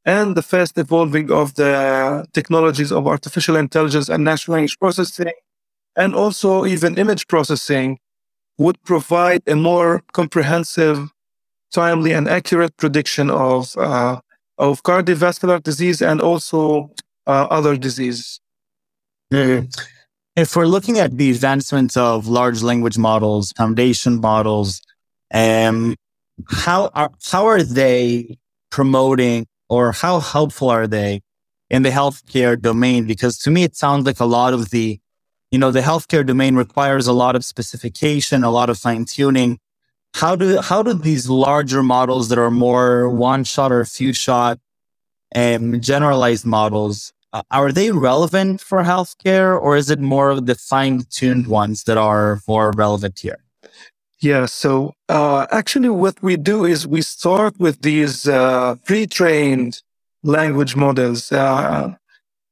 and 0.04 0.36
the 0.36 0.42
fast 0.42 0.78
evolving 0.78 1.32
of 1.32 1.54
the 1.56 2.26
technologies 2.34 2.92
of 2.92 3.06
artificial 3.06 3.56
intelligence 3.56 4.08
and 4.10 4.24
natural 4.24 4.54
language 4.56 4.78
processing, 4.80 5.32
and 5.96 6.14
also 6.14 6.66
even 6.66 6.98
image 6.98 7.26
processing, 7.28 7.98
would 8.58 8.82
provide 8.84 9.42
a 9.48 9.56
more 9.56 10.02
comprehensive 10.12 11.10
timely 11.74 12.12
and 12.12 12.28
accurate 12.28 12.76
prediction 12.76 13.30
of 13.30 13.76
uh, 13.76 14.20
of 14.56 14.82
cardiovascular 14.84 15.62
disease 15.62 16.00
and 16.00 16.20
also 16.20 16.90
uh, 17.26 17.46
other 17.50 17.76
diseases. 17.76 18.40
Mm-hmm. 19.32 19.66
If 20.36 20.56
we're 20.56 20.66
looking 20.66 20.98
at 20.98 21.16
the 21.16 21.30
advancements 21.30 21.96
of 21.96 22.26
large 22.26 22.62
language 22.62 22.98
models, 22.98 23.52
foundation 23.52 24.20
models, 24.20 24.80
um, 25.32 25.96
how 26.48 26.90
are 26.94 27.10
how 27.32 27.46
are 27.46 27.62
they 27.62 28.38
promoting 28.70 29.46
or 29.68 29.92
how 29.92 30.20
helpful 30.20 30.70
are 30.70 30.86
they 30.86 31.20
in 31.70 31.82
the 31.82 31.90
healthcare 31.90 32.60
domain? 32.60 33.06
Because 33.06 33.38
to 33.38 33.50
me, 33.50 33.64
it 33.64 33.76
sounds 33.76 34.06
like 34.06 34.20
a 34.20 34.24
lot 34.24 34.52
of 34.52 34.70
the, 34.70 35.00
you 35.50 35.58
know, 35.58 35.70
the 35.70 35.80
healthcare 35.80 36.26
domain 36.26 36.54
requires 36.56 37.06
a 37.06 37.12
lot 37.12 37.36
of 37.36 37.44
specification, 37.44 38.44
a 38.44 38.50
lot 38.50 38.70
of 38.70 38.78
fine 38.78 39.04
tuning 39.04 39.58
how 40.14 40.36
do 40.36 40.60
how 40.60 40.82
do 40.82 40.94
these 40.94 41.28
larger 41.28 41.82
models 41.82 42.28
that 42.28 42.38
are 42.38 42.50
more 42.50 43.10
one 43.10 43.44
shot 43.44 43.72
or 43.72 43.84
few 43.84 44.12
shot 44.12 44.58
and 45.32 45.74
um, 45.74 45.80
generalized 45.80 46.46
models 46.46 47.12
uh, 47.32 47.42
are 47.50 47.72
they 47.72 47.90
relevant 47.90 48.60
for 48.60 48.84
healthcare 48.84 49.60
or 49.60 49.76
is 49.76 49.90
it 49.90 49.98
more 49.98 50.30
of 50.30 50.46
the 50.46 50.54
fine-tuned 50.54 51.48
ones 51.48 51.82
that 51.82 51.96
are 51.96 52.40
more 52.46 52.70
relevant 52.76 53.18
here? 53.18 53.40
Yeah 54.20 54.46
so 54.46 54.94
uh, 55.08 55.46
actually 55.50 55.88
what 55.88 56.22
we 56.22 56.36
do 56.36 56.64
is 56.64 56.86
we 56.86 57.02
start 57.02 57.58
with 57.58 57.82
these 57.82 58.28
uh, 58.28 58.76
pre-trained 58.86 59.82
language 60.22 60.76
models 60.76 61.32
uh, 61.32 61.92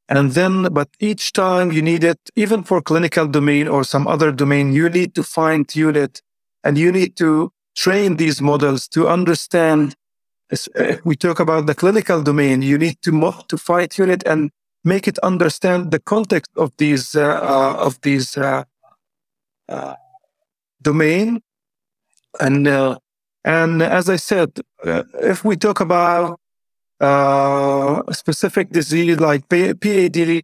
and 0.08 0.32
then 0.32 0.64
but 0.72 0.88
each 0.98 1.32
time 1.32 1.70
you 1.70 1.80
need 1.80 2.02
it 2.02 2.18
even 2.34 2.64
for 2.64 2.82
clinical 2.82 3.28
domain 3.28 3.68
or 3.68 3.84
some 3.84 4.08
other 4.08 4.32
domain 4.32 4.72
you 4.72 4.88
need 4.88 5.14
to 5.14 5.22
fine-tune 5.22 5.94
it 5.94 6.22
and 6.64 6.78
you 6.78 6.92
need 6.92 7.16
to 7.16 7.52
train 7.76 8.16
these 8.16 8.40
models 8.40 8.88
to 8.88 9.08
understand. 9.08 9.94
If 10.50 10.68
uh, 10.78 10.96
we 11.04 11.16
talk 11.16 11.40
about 11.40 11.66
the 11.66 11.74
clinical 11.74 12.22
domain, 12.22 12.62
you 12.62 12.78
need 12.78 13.00
to 13.02 13.58
fine 13.58 13.88
tune 13.88 14.10
it 14.10 14.22
and 14.26 14.50
make 14.84 15.08
it 15.08 15.18
understand 15.20 15.90
the 15.90 15.98
context 15.98 16.50
of 16.56 16.72
these 16.76 17.14
uh, 17.14 17.40
uh, 17.42 17.76
of 17.78 18.00
these 18.02 18.36
uh, 18.36 18.64
uh 19.68 19.94
domain. 20.82 21.40
And, 22.40 22.66
uh, 22.66 22.98
and 23.44 23.82
as 23.82 24.08
I 24.08 24.16
said, 24.16 24.60
if 24.84 25.44
we 25.44 25.56
talk 25.56 25.80
about 25.80 26.40
a 27.00 28.02
specific 28.12 28.70
disease 28.70 29.20
like 29.20 29.48
PAD, 29.48 30.42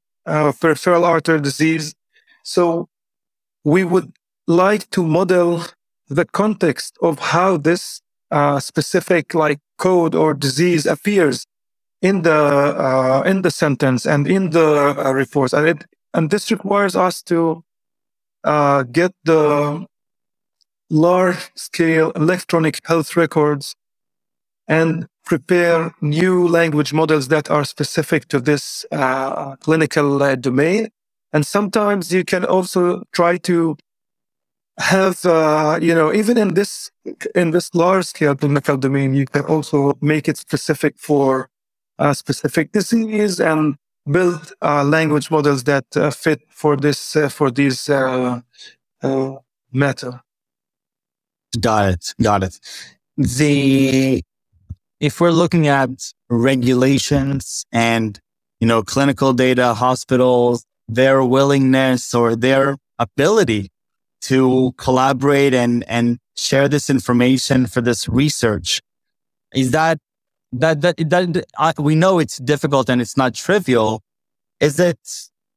peripheral 0.61 1.05
artery 1.05 1.41
disease, 1.41 1.95
so 2.43 2.89
we 3.65 3.85
would 3.85 4.13
like 4.47 4.89
to 4.91 5.03
model 5.03 5.65
the 6.09 6.25
context 6.25 6.97
of 7.03 7.19
how 7.19 7.57
this 7.57 8.01
uh, 8.31 8.61
specific 8.61 9.35
like 9.35 9.59
code 9.79 10.15
or 10.15 10.35
disease 10.35 10.87
appears 10.87 11.47
in 12.03 12.23
the 12.23 12.33
uh, 12.33 13.23
in 13.27 13.43
the 13.43 13.51
sentence 13.51 14.07
and 14.07 14.27
in 14.27 14.51
the 14.51 14.95
uh, 14.99 15.13
reports, 15.13 15.53
and 15.53 15.67
it 15.67 15.85
and 16.15 16.31
this 16.31 16.51
requires 16.51 16.97
us 16.97 17.23
to 17.23 17.63
uh, 18.45 18.83
get 18.85 19.13
the 19.25 19.87
large 20.91 21.51
scale 21.55 22.13
electronic 22.13 22.81
health 22.87 23.17
records 23.17 23.75
and 24.67 25.07
prepare 25.25 25.95
new 26.01 26.49
language 26.49 26.93
models 26.93 27.29
that 27.29 27.51
are 27.51 27.65
specific 27.65 28.29
to 28.29 28.41
this 28.41 28.87
uh, 28.93 29.57
clinical 29.57 30.23
uh, 30.23 30.35
domain. 30.37 30.89
And 31.33 31.47
sometimes 31.47 32.13
you 32.13 32.25
can 32.25 32.45
also 32.45 33.03
try 33.13 33.37
to 33.39 33.77
have, 34.79 35.25
uh, 35.25 35.79
you 35.83 35.95
know, 35.95 36.13
even 36.13 36.39
in 36.39 36.55
this 36.55 36.91
in 37.35 37.51
this 37.51 37.75
large 37.75 38.07
scale 38.07 38.35
clinical 38.35 38.77
domain, 38.77 39.15
you 39.15 39.27
can 39.27 39.45
also 39.45 39.99
make 40.01 40.29
it 40.29 40.37
specific 40.37 40.99
for 40.99 41.51
a 41.99 42.15
specific 42.15 42.73
disease 42.73 43.41
and 43.41 43.77
build 44.11 44.53
uh, 44.63 44.85
language 44.85 45.31
models 45.31 45.65
that 45.65 45.85
uh, 45.97 46.11
fit 46.11 46.41
for 46.49 46.77
this 46.77 47.17
uh, 47.17 47.29
for 47.29 47.51
these 47.51 47.89
uh, 47.89 48.41
uh, 49.03 49.35
matter. 49.73 50.21
Got 51.61 51.89
it. 51.91 52.15
Got 52.23 52.45
it. 52.45 52.61
The 53.17 54.23
if 55.01 55.21
we're 55.21 55.33
looking 55.33 55.67
at 55.67 55.91
regulations 56.31 57.65
and 57.73 58.21
you 58.61 58.69
know 58.69 58.83
clinical 58.83 59.33
data, 59.33 59.75
hospitals, 59.75 60.65
their 60.89 61.25
willingness 61.25 62.15
or 62.15 62.37
their 62.37 62.77
ability 62.99 63.71
to 64.23 64.73
collaborate 64.77 65.55
and 65.55 65.85
and 65.89 66.19
share 66.37 66.69
this 66.69 66.91
information 66.91 67.67
for 67.67 67.81
this 67.81 68.09
research, 68.09 68.81
is 69.55 69.71
that 69.73 69.99
that 70.53 70.81
that, 70.81 70.97
that 70.97 71.45
uh, 71.59 71.73
we 71.79 71.95
know 71.95 72.19
it's 72.19 72.39
difficult 72.39 72.89
and 72.89 73.01
it's 73.01 73.17
not 73.17 73.35
trivial. 73.35 74.03
Is 74.61 74.79
it 74.81 74.99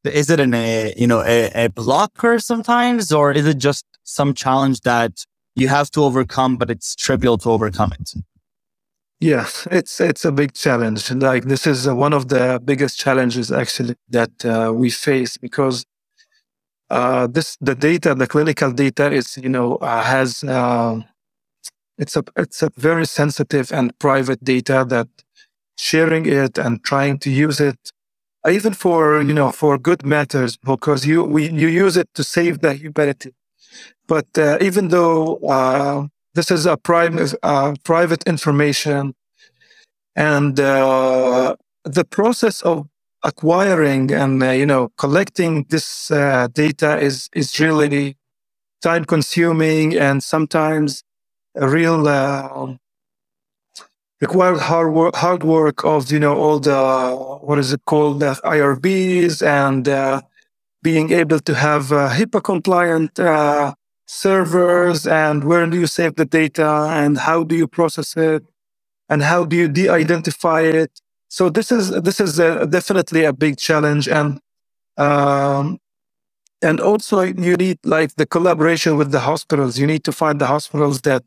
is 0.03 0.29
it 0.29 0.39
an 0.39 0.53
a 0.53 0.93
you 0.97 1.07
know 1.07 1.21
a, 1.21 1.65
a 1.65 1.69
blocker 1.69 2.39
sometimes, 2.39 3.11
or 3.11 3.31
is 3.31 3.45
it 3.45 3.57
just 3.57 3.85
some 4.03 4.33
challenge 4.33 4.81
that 4.81 5.25
you 5.55 5.67
have 5.67 5.91
to 5.91 6.03
overcome, 6.03 6.57
but 6.57 6.69
it's 6.69 6.95
trivial 6.95 7.37
to 7.39 7.49
overcome 7.49 7.93
it? 7.99 8.13
Yes, 9.19 9.67
it's 9.69 10.01
it's 10.01 10.25
a 10.25 10.31
big 10.31 10.53
challenge. 10.53 11.11
Like 11.11 11.43
this 11.45 11.67
is 11.67 11.87
uh, 11.87 11.95
one 11.95 12.11
of 12.11 12.29
the 12.29 12.59
biggest 12.65 12.97
challenges 12.99 13.51
actually 13.51 13.95
that 14.09 14.43
uh, 14.43 14.71
we 14.73 14.89
face 14.89 15.37
because 15.37 15.85
uh, 16.91 17.27
this 17.27 17.57
the 17.61 17.75
data, 17.75 18.13
the 18.13 18.27
clinical 18.27 18.71
data 18.71 19.11
is 19.11 19.37
you 19.37 19.49
know 19.49 19.77
uh, 19.77 20.03
has 20.03 20.43
um, 20.43 21.05
it's 21.97 22.15
a 22.17 22.23
it's 22.35 22.61
a 22.61 22.69
very 22.75 23.05
sensitive 23.05 23.71
and 23.71 23.97
private 23.99 24.43
data 24.43 24.85
that 24.89 25.07
sharing 25.77 26.25
it 26.25 26.57
and 26.57 26.83
trying 26.83 27.17
to 27.19 27.29
use 27.29 27.59
it 27.59 27.79
even 28.49 28.73
for 28.73 29.21
you 29.21 29.33
know 29.33 29.51
for 29.51 29.77
good 29.77 30.03
matters 30.05 30.57
because 30.57 31.05
you 31.05 31.23
we 31.23 31.49
you 31.49 31.67
use 31.67 31.95
it 31.95 32.09
to 32.13 32.23
save 32.23 32.59
the 32.59 32.73
humanity. 32.73 33.31
But 34.07 34.27
uh, 34.37 34.57
even 34.59 34.89
though 34.89 35.37
uh, 35.37 36.07
this 36.33 36.51
is 36.51 36.65
a 36.65 36.75
private 36.75 37.33
uh, 37.43 37.75
private 37.83 38.23
information 38.27 39.13
and 40.15 40.59
uh, 40.59 41.55
the 41.85 42.03
process 42.03 42.61
of 42.63 42.87
acquiring 43.23 44.11
and 44.13 44.43
uh, 44.43 44.51
you 44.51 44.65
know 44.65 44.89
collecting 44.97 45.65
this 45.69 46.11
uh, 46.11 46.47
data 46.53 46.99
is 46.99 47.29
is 47.35 47.59
really 47.59 48.17
time 48.83 49.05
consuming 49.05 49.97
and 49.97 50.23
sometimes 50.23 51.03
a 51.55 51.67
real 51.69 52.07
uh, 52.07 52.73
required 54.21 54.59
hard 54.59 54.93
work, 54.93 55.15
hard 55.15 55.43
work 55.43 55.83
of 55.85 56.11
you 56.11 56.19
know 56.19 56.37
all 56.37 56.59
the 56.59 56.79
what 57.41 57.59
is 57.59 57.73
it 57.73 57.81
called 57.85 58.19
the 58.21 58.33
IRBs 58.45 59.45
and 59.45 59.87
uh, 59.89 60.21
being 60.83 61.11
able 61.11 61.39
to 61.39 61.55
have 61.55 61.91
uh, 61.91 62.09
HIPAA 62.09 62.43
compliant 62.43 63.19
uh, 63.19 63.73
servers 64.07 65.07
and 65.07 65.43
where 65.43 65.67
do 65.67 65.79
you 65.79 65.87
save 65.87 66.15
the 66.15 66.25
data 66.25 66.87
and 66.91 67.17
how 67.19 67.43
do 67.43 67.55
you 67.55 67.67
process 67.67 68.17
it 68.17 68.43
and 69.09 69.23
how 69.23 69.45
do 69.45 69.55
you 69.57 69.69
de-identify 69.69 70.61
it. 70.61 70.91
So 71.31 71.49
this 71.49 71.71
is 71.71 71.91
this 72.07 72.19
is 72.19 72.39
a, 72.39 72.67
definitely 72.67 73.23
a 73.23 73.31
big 73.31 73.55
challenge 73.57 74.09
and 74.09 74.41
um, 74.97 75.79
and 76.61 76.81
also 76.81 77.21
you 77.21 77.55
need 77.55 77.79
like 77.85 78.15
the 78.15 78.25
collaboration 78.25 78.97
with 78.97 79.11
the 79.13 79.21
hospitals. 79.21 79.79
You 79.79 79.87
need 79.87 80.03
to 80.03 80.11
find 80.11 80.41
the 80.41 80.47
hospitals 80.47 81.01
that 81.01 81.23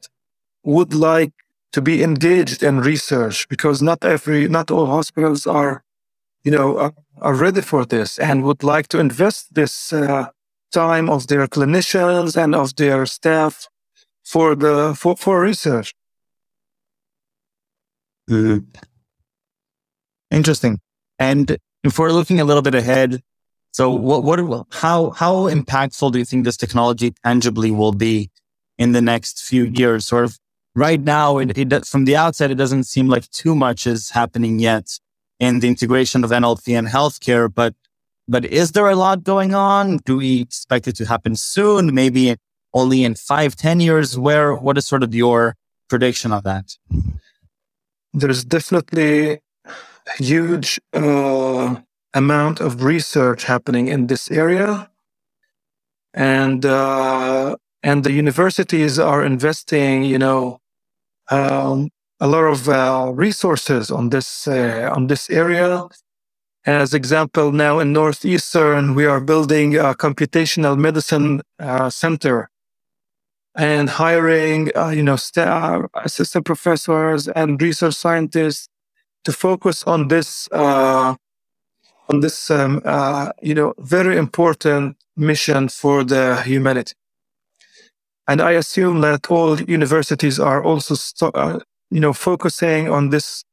would 0.63 0.93
like 0.93 1.33
to 1.73 1.81
be 1.81 2.03
engaged 2.03 2.63
in 2.63 2.81
research 2.81 3.49
because 3.49 3.81
not 3.81 4.05
every, 4.05 4.47
not 4.47 4.71
all 4.71 4.87
hospitals 4.87 5.47
are, 5.47 5.83
you 6.45 6.53
know, 6.53 6.79
are, 6.79 6.95
are 7.23 7.35
ready 7.35 7.63
for 7.63 7.87
this 7.87 8.19
and 8.19 8.45
would 8.45 8.63
like 8.63 8.89
to 8.89 8.99
invest 8.99 9.55
this 9.55 9.91
uh, 9.91 10.27
time 10.71 11.09
of 11.09 11.29
their 11.29 11.47
clinicians 11.47 12.37
and 12.37 12.55
of 12.55 12.77
their 12.77 13.07
staff 13.07 13.69
for 14.23 14.55
the 14.55 14.95
for, 14.95 15.17
for 15.17 15.41
research. 15.41 15.95
Mm. 18.31 18.67
Interesting. 20.35 20.81
And 21.19 21.57
if 21.85 21.99
we're 21.99 22.13
looking 22.13 22.41
a 22.41 22.45
little 22.45 22.63
bit 22.63 22.75
ahead, 22.75 23.23
so 23.73 23.91
what 23.91 24.23
what 24.25 24.67
how 24.71 25.11
how 25.11 25.49
impactful 25.49 26.13
do 26.13 26.19
you 26.19 26.25
think 26.25 26.45
this 26.45 26.57
technology 26.57 27.13
tangibly 27.25 27.71
will 27.71 27.93
be 27.93 28.31
in 28.79 28.93
the 28.93 29.01
next 29.01 29.43
few 29.43 29.65
years? 29.65 30.07
Sort 30.07 30.25
of 30.25 30.39
right 30.75 31.01
now, 31.01 31.39
it, 31.39 31.57
it, 31.57 31.87
from 31.87 32.05
the 32.05 32.17
outside, 32.17 32.51
it 32.51 32.57
doesn't 32.57 32.85
seem 32.85 33.09
like 33.09 33.29
too 33.31 33.55
much 33.55 33.87
is 33.87 34.11
happening 34.11 34.59
yet 34.59 34.99
in 35.41 35.61
the 35.61 35.69
integration 35.69 36.25
of 36.25 36.31
NLP 36.31 36.77
and 36.79 36.89
healthcare. 36.89 37.53
But, 37.53 37.75
but 38.29 38.45
is 38.45 38.73
there 38.73 38.89
a 38.89 38.97
lot 38.97 39.25
going 39.25 39.55
on? 39.55 39.99
Do 39.99 40.17
we 40.17 40.41
expect 40.41 40.89
it 40.89 40.97
to 40.97 41.07
happen 41.07 41.37
soon? 41.37 41.95
Maybe 41.95 42.37
only 42.73 43.05
in 43.05 43.15
five, 43.15 43.57
ten 43.57 43.81
years? 43.81 44.19
Where, 44.19 44.55
what 44.55 44.79
is 44.79 44.87
sort 44.87 45.03
of 45.03 45.15
your 45.15 45.57
prediction 45.89 46.33
of 46.33 46.45
that? 46.45 46.77
There's 48.13 48.45
definitely 48.45 49.41
huge 50.19 50.81
uh, 50.93 51.77
amount 52.13 52.61
of 52.61 52.83
research 52.83 53.45
happening 53.45 53.89
in 53.89 54.07
this 54.07 54.31
area. 54.31 54.91
And, 56.13 56.65
uh, 56.65 57.57
and 57.83 58.05
the 58.05 58.13
universities 58.13 58.99
are 58.99 59.25
investing, 59.25 60.05
you 60.05 60.19
know, 60.19 60.61
um, 61.31 61.91
a 62.21 62.27
lot 62.27 62.45
of 62.45 62.69
uh, 62.69 63.13
resources 63.15 63.91
on 63.91 64.11
this 64.11 64.47
uh, 64.47 64.91
on 64.95 65.09
this 65.09 65.29
area. 65.31 65.87
As 66.67 66.95
example, 66.95 67.53
now 67.53 67.79
in 67.79 67.93
Northeastern, 67.93 68.95
we 68.95 69.05
are 69.05 69.21
building 69.21 69.77
a 69.77 69.95
computational 69.95 70.79
medicine 70.79 71.43
uh, 71.59 71.91
center 71.91 72.49
and 73.55 73.91
hiring, 73.91 74.71
uh, 74.75 74.89
you 74.89 75.03
know, 75.03 75.17
staff, 75.17 75.83
assistant 75.95 76.47
professors 76.47 77.29
and 77.29 77.61
research 77.61 77.95
scientists 77.95 78.69
to 79.25 79.33
focus 79.33 79.85
on 79.85 80.09
this 80.09 80.49
uh, 80.53 81.15
on 82.09 82.21
this, 82.21 82.51
um, 82.51 82.83
uh, 82.85 83.31
you 83.43 83.55
know, 83.55 83.75
very 83.79 84.17
important 84.17 84.97
mission 85.17 85.69
for 85.69 86.05
the 86.05 86.43
humanity. 86.43 86.95
And 88.29 88.41
I 88.41 88.53
assume 88.53 89.01
that 89.03 89.31
all 89.31 89.61
universities 89.61 90.39
are 90.41 90.63
also, 90.63 90.95
uh, 91.35 91.61
you 91.91 92.01
know, 92.01 92.13
focusing 92.13 92.91
on 92.91 93.11
this 93.11 93.45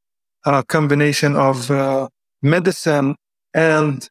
uh, 0.45 0.63
combination 0.63 1.35
of 1.35 1.69
uh, 1.69 2.07
medicine 2.41 3.15
and 3.53 4.09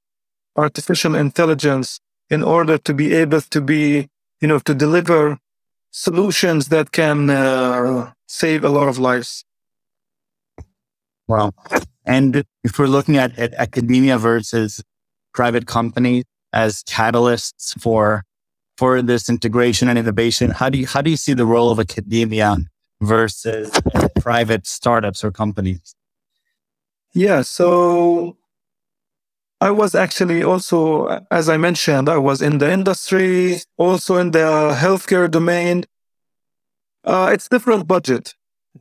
artificial 0.57 1.15
intelligence 1.15 1.99
in 2.29 2.43
order 2.43 2.79
to 2.79 2.95
be 2.95 3.15
able 3.15 3.41
to 3.41 3.61
be, 3.61 4.09
you 4.41 4.49
know, 4.49 4.59
to 4.61 4.75
deliver 4.75 5.39
solutions 5.91 6.69
that 6.69 6.93
can 6.93 7.31
uh, 7.31 8.13
save 8.27 8.65
a 8.65 8.69
lot 8.69 8.89
of 8.89 8.99
lives. 8.99 9.45
Wow. 11.31 11.53
And 12.05 12.45
if 12.65 12.79
we're 12.79 12.89
looking 12.89 13.17
at, 13.17 13.39
at 13.39 13.55
academia 13.55 14.19
versus 14.19 14.83
private 15.33 15.67
companies 15.67 16.25
as 16.53 16.83
catalysts 16.83 17.81
for 17.81 18.25
for 18.81 19.03
this 19.03 19.29
integration 19.29 19.91
and 19.91 19.99
innovation? 19.99 20.51
How 20.51 20.71
do 20.71 20.79
you, 20.79 20.87
how 20.87 21.03
do 21.03 21.11
you 21.11 21.19
see 21.19 21.35
the 21.35 21.45
role 21.45 21.71
of 21.71 21.79
academia 21.79 22.57
versus 23.03 23.71
private 24.21 24.67
startups 24.67 25.23
or 25.23 25.31
companies? 25.31 25.95
Yeah. 27.13 27.43
So 27.43 28.39
I 29.61 29.71
was 29.71 29.95
actually 29.95 30.43
also, 30.43 31.25
as 31.31 31.51
I 31.51 31.59
mentioned, 31.59 32.09
I 32.09 32.17
was 32.17 32.41
in 32.41 32.57
the 32.57 32.73
industry, 32.73 33.59
also 33.77 34.17
in 34.17 34.31
the 34.31 34.75
healthcare 34.75 35.31
domain. 35.31 35.85
Uh, 37.05 37.31
it's 37.35 37.49
different 37.49 37.87
budget. 37.87 38.35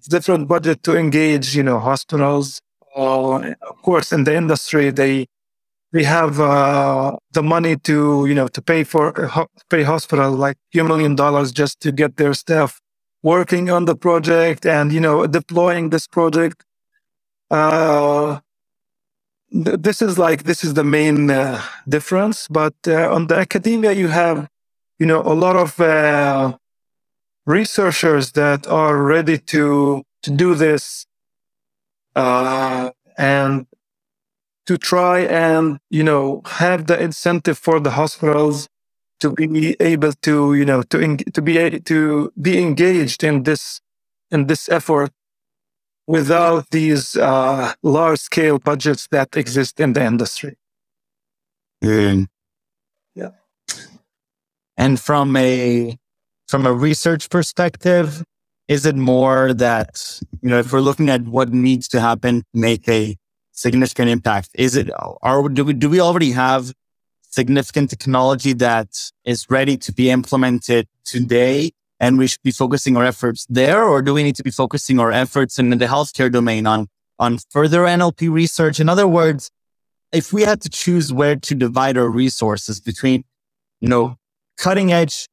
Different 0.07 0.47
budget 0.47 0.83
to 0.83 0.97
engage, 0.97 1.55
you 1.55 1.63
know, 1.63 1.79
hospitals. 1.79 2.61
Uh, 2.95 3.53
of 3.69 3.81
course, 3.81 4.11
in 4.11 4.23
the 4.23 4.35
industry, 4.35 4.91
they 4.91 5.27
they 5.91 6.03
have 6.03 6.39
uh, 6.39 7.15
the 7.33 7.43
money 7.43 7.75
to, 7.77 8.25
you 8.27 8.35
know, 8.35 8.47
to 8.47 8.61
pay 8.61 8.83
for 8.83 9.13
pay 9.69 9.83
hospital 9.83 10.31
like 10.31 10.57
few 10.71 10.83
million 10.83 11.15
dollars 11.15 11.51
just 11.51 11.79
to 11.81 11.91
get 11.91 12.17
their 12.17 12.33
staff 12.33 12.79
working 13.23 13.69
on 13.69 13.85
the 13.85 13.95
project 13.95 14.65
and 14.65 14.91
you 14.93 14.99
know 14.99 15.27
deploying 15.27 15.89
this 15.89 16.07
project. 16.07 16.63
Uh, 17.51 18.39
th- 19.51 19.79
this 19.79 20.01
is 20.01 20.17
like 20.17 20.43
this 20.43 20.63
is 20.63 20.73
the 20.75 20.83
main 20.83 21.29
uh, 21.29 21.61
difference. 21.87 22.47
But 22.47 22.75
uh, 22.87 23.13
on 23.13 23.27
the 23.27 23.35
academia, 23.37 23.91
you 23.93 24.07
have 24.09 24.47
you 24.99 25.05
know 25.05 25.21
a 25.21 25.33
lot 25.33 25.55
of 25.55 25.79
uh, 25.79 26.57
researchers 27.49 28.33
that 28.33 28.67
are 28.67 28.95
ready 29.01 29.37
to 29.37 30.03
to 30.21 30.29
do 30.29 30.53
this 30.53 31.07
uh, 32.15 32.91
and 33.17 33.65
to 34.67 34.77
try 34.77 35.21
and 35.21 35.79
you 35.89 36.03
know 36.03 36.41
have 36.45 36.85
the 36.85 36.97
incentive 37.01 37.57
for 37.57 37.79
the 37.79 37.91
hospitals 37.91 38.69
to 39.19 39.31
be 39.31 39.75
able 39.79 40.13
to 40.13 40.53
you 40.53 40.63
know 40.63 40.83
to 40.83 41.17
to 41.17 41.41
be 41.41 41.79
to 41.79 42.31
be 42.39 42.61
engaged 42.61 43.23
in 43.23 43.43
this 43.43 43.81
in 44.29 44.45
this 44.45 44.69
effort 44.69 45.11
without 46.05 46.69
these 46.69 47.15
uh, 47.15 47.73
large 47.81 48.19
scale 48.19 48.59
budgets 48.59 49.07
that 49.11 49.35
exist 49.35 49.79
in 49.79 49.93
the 49.93 50.03
industry. 50.03 50.55
Mm. 51.83 52.27
Yeah. 53.15 53.31
And 54.77 54.99
from 54.99 55.35
a 55.35 55.97
from 56.49 56.65
a 56.65 56.73
research 56.73 57.29
perspective, 57.29 58.23
is 58.67 58.83
it 58.83 58.95
more 58.95 59.53
that 59.53 60.19
you 60.41 60.49
know 60.49 60.57
if 60.57 60.73
we're 60.73 60.81
looking 60.81 61.07
at 61.09 61.21
what 61.21 61.53
needs 61.53 61.87
to 61.89 62.01
happen 62.01 62.39
to 62.39 62.59
make 62.59 62.89
a 62.89 63.15
significant 63.51 64.09
impact, 64.09 64.49
is 64.55 64.75
it 64.75 64.89
are 65.21 65.47
do 65.47 65.63
we 65.63 65.73
do 65.73 65.87
we 65.89 65.99
already 65.99 66.31
have 66.31 66.73
significant 67.21 67.91
technology 67.91 68.53
that 68.53 68.89
is 69.23 69.45
ready 69.51 69.77
to 69.77 69.93
be 69.93 70.09
implemented 70.09 70.87
today 71.05 71.69
and 71.99 72.17
we 72.17 72.25
should 72.25 72.41
be 72.41 72.51
focusing 72.51 72.97
our 72.97 73.05
efforts 73.05 73.45
there? 73.47 73.83
Or 73.83 74.01
do 74.01 74.15
we 74.15 74.23
need 74.23 74.35
to 74.37 74.43
be 74.43 74.51
focusing 74.51 74.99
our 74.99 75.11
efforts 75.11 75.59
in 75.59 75.69
the 75.69 75.85
healthcare 75.85 76.31
domain 76.31 76.65
on 76.65 76.87
on 77.19 77.37
further 77.51 77.81
NLP 77.81 78.31
research? 78.31 78.79
In 78.79 78.89
other 78.89 79.07
words 79.07 79.51
if 80.11 80.33
we 80.33 80.41
had 80.41 80.59
to 80.61 80.69
choose 80.69 81.13
where 81.13 81.35
to 81.35 81.53
divide 81.53 81.95
our 81.95 82.09
resources 82.09 82.79
between 82.79 83.23
you 83.81 83.87
know 83.87 84.15
cutting 84.57 84.91
edge 84.91 85.27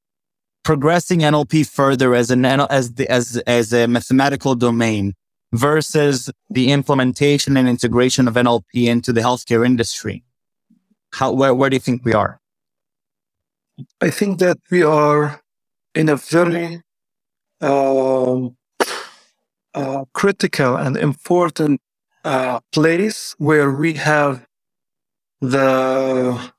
progressing 0.67 1.21
NLP 1.21 1.55
further 1.81 2.11
as 2.21 2.29
an 2.31 2.45
as 2.45 2.95
the, 2.99 3.07
as 3.19 3.25
as 3.59 3.73
a 3.73 3.87
mathematical 3.87 4.55
domain 4.55 5.15
versus 5.53 6.31
the 6.51 6.67
implementation 6.79 7.57
and 7.57 7.67
integration 7.69 8.25
of 8.29 8.35
NLP 8.35 8.75
into 8.95 9.11
the 9.13 9.23
healthcare 9.29 9.65
industry 9.65 10.17
how, 11.17 11.33
where, 11.33 11.55
where 11.55 11.71
do 11.71 11.77
you 11.77 11.81
think 11.81 12.05
we 12.05 12.13
are? 12.13 12.41
I 14.01 14.11
think 14.11 14.39
that 14.41 14.59
we 14.71 14.83
are 14.83 15.41
in 15.95 16.09
a 16.09 16.17
very 16.17 16.83
uh, 17.61 18.49
uh, 19.75 20.05
critical 20.13 20.77
and 20.77 20.97
important 20.97 21.81
uh, 22.25 22.61
place 22.73 23.35
where 23.39 23.71
we 23.71 23.95
have 23.95 24.47
the 25.41 26.53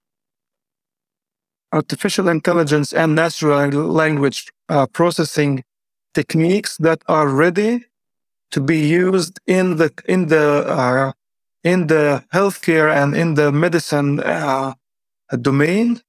artificial 1.72 2.28
intelligence 2.30 2.94
and 2.94 3.16
natural 3.16 3.70
language 3.70 4.48
uh, 4.70 4.86
processing 4.88 5.64
techniques 6.14 6.78
that 6.78 7.02
are 7.08 7.28
ready 7.28 7.86
to 8.52 8.62
be 8.62 8.80
used 8.80 9.40
in 9.46 9.78
the 9.78 9.92
in 10.08 10.28
the 10.28 10.66
uh, 10.68 11.12
in 11.64 11.88
the 11.88 12.24
healthcare 12.34 12.90
and 12.96 13.16
in 13.16 13.34
the 13.36 13.52
medicine 13.52 14.20
uh, 14.22 14.74
domain. 15.42 16.02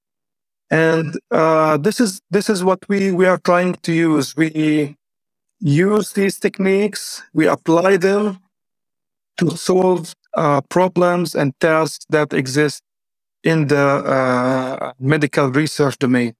And 0.70 1.18
uh, 1.30 1.78
this 1.78 1.98
is 2.00 2.20
this 2.30 2.48
is 2.48 2.62
what 2.62 2.80
we 2.88 3.10
we 3.10 3.26
are 3.26 3.38
trying 3.38 3.74
to 3.82 3.92
use. 3.92 4.36
We 4.36 4.96
use 5.60 6.12
these 6.12 6.38
techniques, 6.38 7.22
we 7.32 7.46
apply 7.46 7.96
them 7.96 8.38
to 9.38 9.50
solve 9.56 10.14
uh, 10.34 10.60
problems 10.68 11.34
and 11.34 11.58
tasks 11.60 12.04
that 12.10 12.32
exist 12.32 12.82
in 13.48 13.68
the 13.68 13.86
uh, 14.16 14.92
medical 14.98 15.48
research 15.50 15.96
domain. 15.98 16.34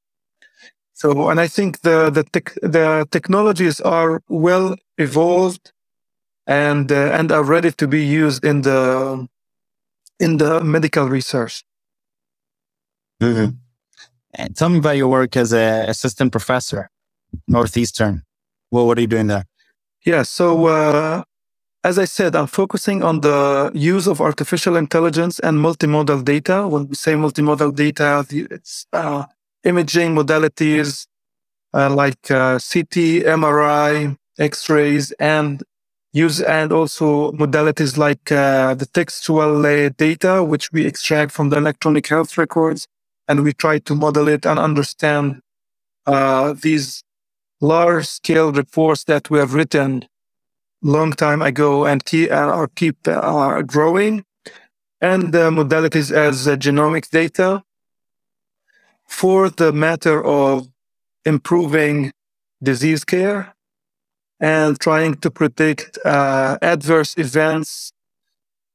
So, 0.92 1.30
and 1.30 1.40
I 1.40 1.48
think 1.48 1.80
the 1.80 2.10
the, 2.10 2.24
te- 2.24 2.60
the 2.76 3.06
technologies 3.10 3.80
are 3.80 4.20
well 4.28 4.76
evolved 4.96 5.72
and 6.46 6.90
uh, 6.90 7.18
and 7.18 7.32
are 7.32 7.44
ready 7.44 7.70
to 7.72 7.86
be 7.86 8.02
used 8.04 8.44
in 8.44 8.62
the 8.62 9.28
in 10.18 10.38
the 10.38 10.60
medical 10.60 11.08
research. 11.08 11.64
Mm-hmm. 13.22 13.56
And 14.34 14.56
tell 14.56 14.68
me 14.68 14.78
about 14.78 14.96
your 14.96 15.08
work 15.08 15.36
as 15.36 15.52
an 15.52 15.88
assistant 15.88 16.32
professor, 16.32 16.90
Northeastern. 17.46 18.22
Well, 18.70 18.86
what 18.86 18.98
are 18.98 19.00
you 19.00 19.06
doing 19.16 19.28
there? 19.28 19.44
Yeah, 20.04 20.24
so 20.24 20.66
uh, 20.66 21.22
as 21.88 21.98
I 21.98 22.04
said, 22.04 22.36
I'm 22.36 22.46
focusing 22.46 23.02
on 23.02 23.22
the 23.22 23.70
use 23.74 24.06
of 24.06 24.20
artificial 24.20 24.76
intelligence 24.76 25.38
and 25.38 25.54
multimodal 25.58 26.22
data. 26.22 26.68
When 26.68 26.86
we 26.88 26.94
say 26.94 27.14
multimodal 27.14 27.74
data, 27.74 28.26
it's 28.30 28.86
uh, 28.92 29.24
imaging 29.64 30.14
modalities 30.14 31.06
uh, 31.72 31.88
like 32.02 32.30
uh, 32.30 32.58
CT, 32.68 32.94
MRI, 33.40 34.18
X-rays, 34.38 35.12
and 35.12 35.62
use 36.12 36.42
and 36.42 36.72
also 36.72 37.32
modalities 37.32 37.96
like 37.96 38.30
uh, 38.30 38.74
the 38.74 38.86
textual 38.86 39.62
data, 40.06 40.44
which 40.44 40.70
we 40.72 40.84
extract 40.84 41.32
from 41.32 41.48
the 41.48 41.56
electronic 41.56 42.06
health 42.06 42.36
records, 42.36 42.86
and 43.28 43.44
we 43.44 43.52
try 43.54 43.78
to 43.78 43.94
model 43.94 44.28
it 44.28 44.44
and 44.44 44.58
understand 44.58 45.40
uh, 46.06 46.54
these 46.60 47.02
large 47.62 48.06
scale 48.06 48.52
reports 48.52 49.04
that 49.04 49.30
we 49.30 49.38
have 49.38 49.54
written 49.54 50.04
long 50.82 51.12
time 51.12 51.42
ago 51.42 51.86
and 51.86 52.04
keep, 52.04 52.30
are 52.30 52.68
keep 52.68 52.96
uh, 53.06 53.62
growing, 53.62 54.24
and 55.00 55.32
the 55.32 55.50
modalities 55.50 56.10
as 56.12 56.46
genomic 56.58 57.10
data 57.10 57.62
for 59.06 59.48
the 59.48 59.72
matter 59.72 60.24
of 60.24 60.68
improving 61.24 62.12
disease 62.62 63.04
care 63.04 63.54
and 64.40 64.78
trying 64.78 65.14
to 65.14 65.30
predict 65.30 65.98
uh, 66.04 66.58
adverse 66.62 67.16
events. 67.16 67.92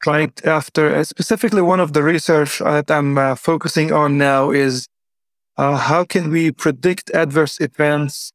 Trying 0.02 0.32
to, 0.32 0.50
after 0.50 0.94
uh, 0.94 1.04
specifically 1.06 1.62
one 1.62 1.80
of 1.80 1.94
the 1.94 2.04
research 2.04 2.60
that 2.60 2.92
I'm 2.92 3.18
uh, 3.18 3.36
focusing 3.36 3.94
on 3.94 4.18
now 4.18 4.52
is 4.52 4.89
uh, 5.56 5.78
how 5.78 6.04
can 6.04 6.30
we 6.30 6.52
predict 6.52 7.10
adverse 7.12 7.62
events 7.62 8.34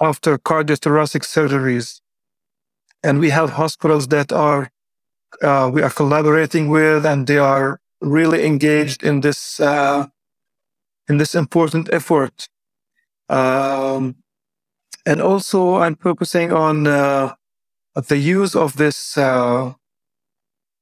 after 0.00 0.38
cardiothoracic 0.38 1.22
surgeries? 1.22 2.00
And 3.06 3.20
we 3.20 3.30
have 3.30 3.50
hospitals 3.50 4.08
that 4.08 4.32
are 4.32 4.62
uh, 5.42 5.70
we 5.72 5.80
are 5.82 5.90
collaborating 5.90 6.68
with, 6.68 7.06
and 7.06 7.26
they 7.26 7.38
are 7.38 7.78
really 8.00 8.44
engaged 8.44 9.04
in 9.04 9.20
this 9.20 9.60
uh, 9.60 10.06
in 11.08 11.18
this 11.18 11.34
important 11.34 11.88
effort. 11.92 12.48
Um, 13.28 14.16
and 15.04 15.20
also, 15.20 15.76
I'm 15.76 15.96
focusing 15.96 16.52
on 16.52 16.86
uh, 16.86 17.34
the 18.08 18.16
use 18.16 18.56
of 18.56 18.76
this 18.76 19.16
uh, 19.16 19.72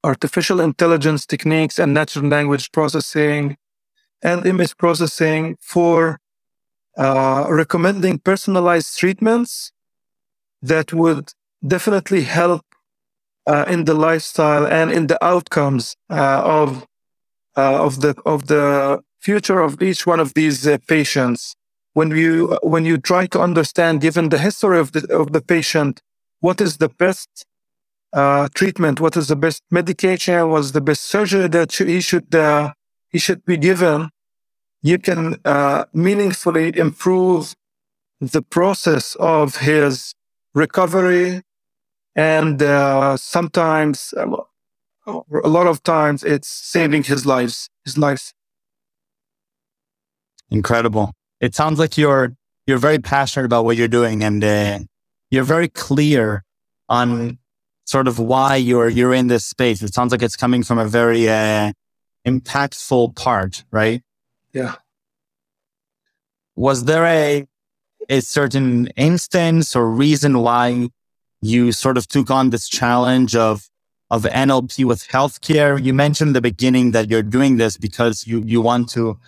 artificial 0.03 0.61
intelligence 0.61 1.27
techniques 1.27 1.79
and 1.79 1.93
natural 1.93 2.29
language 2.29 2.73
processing 2.73 3.57
and 4.23 4.47
image 4.47 4.77
processing 4.79 5.57
for 5.61 6.21
uh, 6.97 7.47
recommending 7.51 8.19
personalized 8.19 8.99
treatments 8.99 9.73
that 10.63 10.93
would 10.95 11.35
definitely 11.67 12.23
help 12.23 12.63
uh, 13.47 13.65
in 13.69 13.85
the 13.85 13.95
lifestyle 13.95 14.67
and 14.67 14.91
in 14.91 15.07
the 15.07 15.23
outcomes 15.25 15.97
uh, 16.11 16.43
of 16.45 16.87
uh, 17.57 17.85
of 17.85 18.01
the 18.01 18.15
of 18.25 18.47
the 18.47 19.01
future 19.21 19.61
of 19.61 19.81
each 19.83 20.07
one 20.07 20.21
of 20.21 20.35
these 20.35 20.67
patients. 20.89 21.55
When 21.93 22.11
you 22.11 22.59
when 22.63 22.85
you 22.85 22.99
try 22.99 23.27
to 23.29 23.41
understand, 23.41 24.01
given 24.01 24.29
the 24.29 24.39
history 24.39 24.79
of 24.79 24.93
the 24.93 25.03
of 25.15 25.33
the 25.33 25.41
patient, 25.41 26.01
what 26.41 26.61
is 26.61 26.79
the 26.79 26.89
best 26.89 27.47
uh, 28.13 28.49
treatment, 28.55 29.01
what 29.01 29.17
is 29.17 29.29
the 29.29 29.37
best 29.37 29.63
medication, 29.71 30.49
what's 30.49 30.73
the 30.73 30.81
best 30.81 31.03
surgery 31.03 31.49
that 31.49 31.73
he 31.73 32.01
should 32.01 32.35
uh, 32.35 32.73
he 33.11 33.19
should 33.19 33.45
be 33.45 33.57
given, 33.57 34.11
you 34.83 34.99
can 34.99 35.37
uh, 35.45 35.85
meaningfully 35.93 36.77
improve 36.77 37.55
the 38.21 38.43
process 38.43 39.17
of 39.21 39.57
his 39.59 40.15
recovery, 40.55 41.43
and 42.15 42.63
uh, 42.63 43.17
sometimes 43.17 44.15
a 44.17 45.49
lot 45.49 45.67
of 45.67 45.83
times 45.83 46.23
it's 46.25 46.49
saving 46.49 47.05
his 47.05 47.27
lives, 47.27 47.69
his 47.85 47.99
lives. 47.99 48.33
Incredible. 50.51 51.13
It 51.41 51.55
sounds 51.55 51.79
like 51.79 51.99
you're 51.99 52.37
you're 52.67 52.79
very 52.79 52.99
passionate 52.99 53.45
about 53.45 53.65
what 53.65 53.77
you're 53.77 53.89
doing, 53.89 54.23
and 54.23 54.43
uh, 54.43 54.79
you're 55.31 55.45
very 55.45 55.69
clear 55.69 56.45
on 56.89 57.39
sort 57.85 58.09
of 58.09 58.19
why 58.19 58.57
you're 58.57 58.89
you're 58.89 59.15
in 59.15 59.27
this 59.27 59.45
space. 59.45 59.83
It 59.83 59.93
sounds 59.93 60.13
like 60.13 60.23
it's 60.23 60.37
coming 60.37 60.63
from 60.63 60.79
a 60.79 60.87
very 60.87 61.29
uh, 61.29 61.73
impactful 62.27 63.17
part, 63.17 63.65
right? 63.71 64.03
Yeah. 64.53 64.77
Was 66.57 66.85
there 66.85 67.05
a 67.05 67.47
a 68.09 68.21
certain 68.21 68.87
instance 68.97 69.75
or 69.75 69.91
reason 69.91 70.39
why 70.41 70.89
you 71.45 71.73
sort 71.73 71.97
of 71.99 72.09
took 72.09 72.31
on 72.31 72.51
this 72.51 72.69
challenge 72.69 73.37
of 73.37 73.69
of 74.11 74.23
NLP 74.25 74.85
with 74.85 75.07
healthcare? 75.09 75.83
You 75.83 75.93
mentioned 75.93 76.29
in 76.29 76.35
the 76.35 76.41
beginning 76.41 76.93
that 76.93 77.11
you're 77.11 77.23
doing 77.23 77.57
this 77.57 77.77
because 77.77 78.27
you 78.27 78.43
you 78.47 78.61
want 78.61 78.89
to 78.91 79.19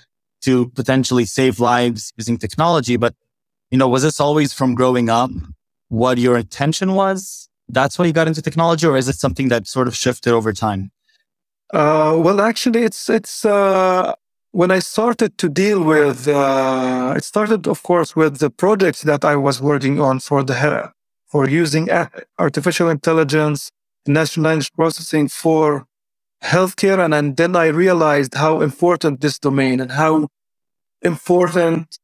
to 0.42 0.68
potentially 0.70 1.24
save 1.24 1.60
lives 1.60 2.12
using 2.16 2.38
technology, 2.38 2.96
but 2.96 3.14
you 3.70 3.78
know, 3.78 3.88
was 3.88 4.02
this 4.02 4.20
always 4.20 4.52
from 4.52 4.74
growing 4.74 5.08
up 5.10 5.30
what 5.88 6.18
your 6.18 6.36
intention 6.36 6.94
was? 6.94 7.48
That's 7.68 7.98
why 7.98 8.04
you 8.06 8.12
got 8.12 8.28
into 8.28 8.42
technology, 8.42 8.86
or 8.86 8.96
is 8.96 9.08
it 9.08 9.16
something 9.16 9.48
that 9.48 9.66
sort 9.66 9.88
of 9.88 9.96
shifted 9.96 10.32
over 10.32 10.52
time? 10.52 10.92
Uh, 11.72 12.14
well, 12.24 12.40
actually, 12.40 12.82
it's 12.84 13.10
it's 13.10 13.44
uh, 13.44 14.14
when 14.52 14.70
I 14.70 14.78
started 14.78 15.36
to 15.38 15.48
deal 15.48 15.82
with. 15.82 16.28
Uh, 16.28 17.14
it 17.16 17.24
started, 17.24 17.66
of 17.66 17.82
course, 17.82 18.14
with 18.14 18.38
the 18.38 18.50
projects 18.50 19.02
that 19.02 19.24
I 19.24 19.36
was 19.36 19.60
working 19.60 20.00
on 20.00 20.20
for 20.20 20.44
the 20.44 20.54
for 21.36 21.46
using 21.50 21.86
artificial 22.38 22.88
intelligence, 22.88 23.70
natural 24.06 24.44
language 24.44 24.72
processing 24.72 25.28
for 25.28 25.84
healthcare, 26.42 26.98
and, 27.04 27.12
and 27.12 27.36
then 27.36 27.54
I 27.54 27.66
realized 27.66 28.32
how 28.34 28.62
important 28.62 29.20
this 29.20 29.38
domain 29.38 29.78
and 29.82 29.92
how 29.92 30.28
important 31.02 31.98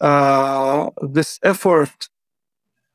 uh, 0.00 0.88
this 1.16 1.38
effort 1.42 2.08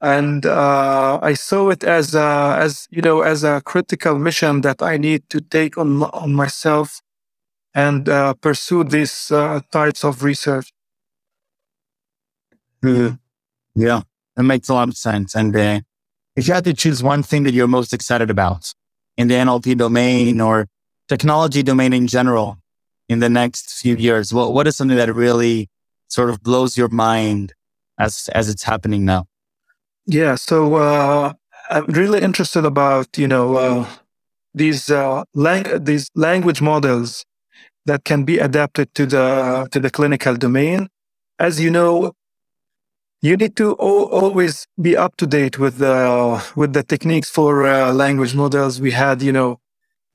and 0.02 0.46
uh, 0.48 1.20
I 1.22 1.34
saw 1.34 1.70
it 1.70 1.84
as 1.84 2.16
a, 2.16 2.58
as 2.60 2.88
you 2.90 3.04
know 3.04 3.22
as 3.22 3.44
a 3.44 3.62
critical 3.72 4.16
mission 4.18 4.62
that 4.62 4.82
I 4.82 4.98
need 4.98 5.22
to 5.30 5.40
take 5.42 5.78
on 5.78 5.90
on 6.24 6.34
myself 6.34 7.02
and 7.74 8.10
uh, 8.10 8.34
pursue 8.46 8.84
these 8.84 9.32
uh, 9.32 9.62
types 9.72 10.04
of 10.04 10.24
research. 10.24 10.74
Mm-hmm. 12.84 13.16
Yeah, 13.88 14.02
that 14.38 14.43
makes 14.43 14.69
a 14.69 14.73
lot 14.73 14.88
of 14.88 14.95
sense. 14.95 15.36
And 15.36 15.54
uh, 15.56 15.82
if 16.36 16.47
you 16.47 16.54
had 16.54 16.63
to 16.65 16.73
choose 16.73 17.04
one 17.04 17.23
thing 17.23 17.43
that 17.43 17.54
you're 17.54 17.67
most 17.67 17.91
excited 17.91 18.30
about 18.30 18.73
in 19.17 19.28
the 19.28 19.34
NLP 19.34 19.78
domain 19.78 20.39
or 20.39 20.67
technology 21.10 21.63
domain 21.63 21.91
in 21.91 22.08
general 22.08 22.60
in 23.10 23.19
the 23.19 23.30
next 23.30 23.82
few 23.82 23.95
years, 23.95 24.34
what 24.34 24.54
what 24.54 24.67
is 24.67 24.78
something 24.78 24.95
that 24.95 25.13
really 25.13 25.67
sort 26.08 26.30
of 26.30 26.41
blows 26.41 26.78
your 26.78 26.88
mind 26.89 27.54
as 28.00 28.30
as 28.34 28.47
it's 28.47 28.63
happening 28.63 29.04
now? 29.04 29.26
Yeah, 30.06 30.36
so 30.36 30.76
uh, 30.76 31.34
I'm 31.69 31.86
really 31.88 32.21
interested 32.21 32.63
about 32.63 33.17
you 33.17 33.28
know 33.28 33.56
uh, 33.56 33.88
these 34.54 34.91
uh, 34.91 35.23
lang- 35.34 35.84
these 35.84 36.12
language 36.15 36.62
models 36.62 37.26
that 37.86 38.04
can 38.04 38.23
be 38.23 38.38
adapted 38.38 38.93
to 38.93 39.08
the 39.08 39.67
to 39.71 39.80
the 39.80 39.89
clinical 39.89 40.36
domain. 40.36 40.89
As 41.39 41.60
you 41.60 41.71
know, 41.71 42.13
you 43.21 43.38
need 43.38 43.56
to 43.58 43.75
o- 43.80 44.06
always 44.10 44.67
be 44.82 44.97
up 44.97 45.17
to 45.17 45.27
date 45.27 45.60
with 45.60 45.80
the 45.80 46.43
with 46.56 46.73
the 46.73 46.84
techniques 46.84 47.30
for 47.30 47.67
uh, 47.67 47.93
language 47.93 48.36
models. 48.36 48.82
We 48.82 48.91
had 48.91 49.21
you 49.21 49.34
know, 49.34 49.60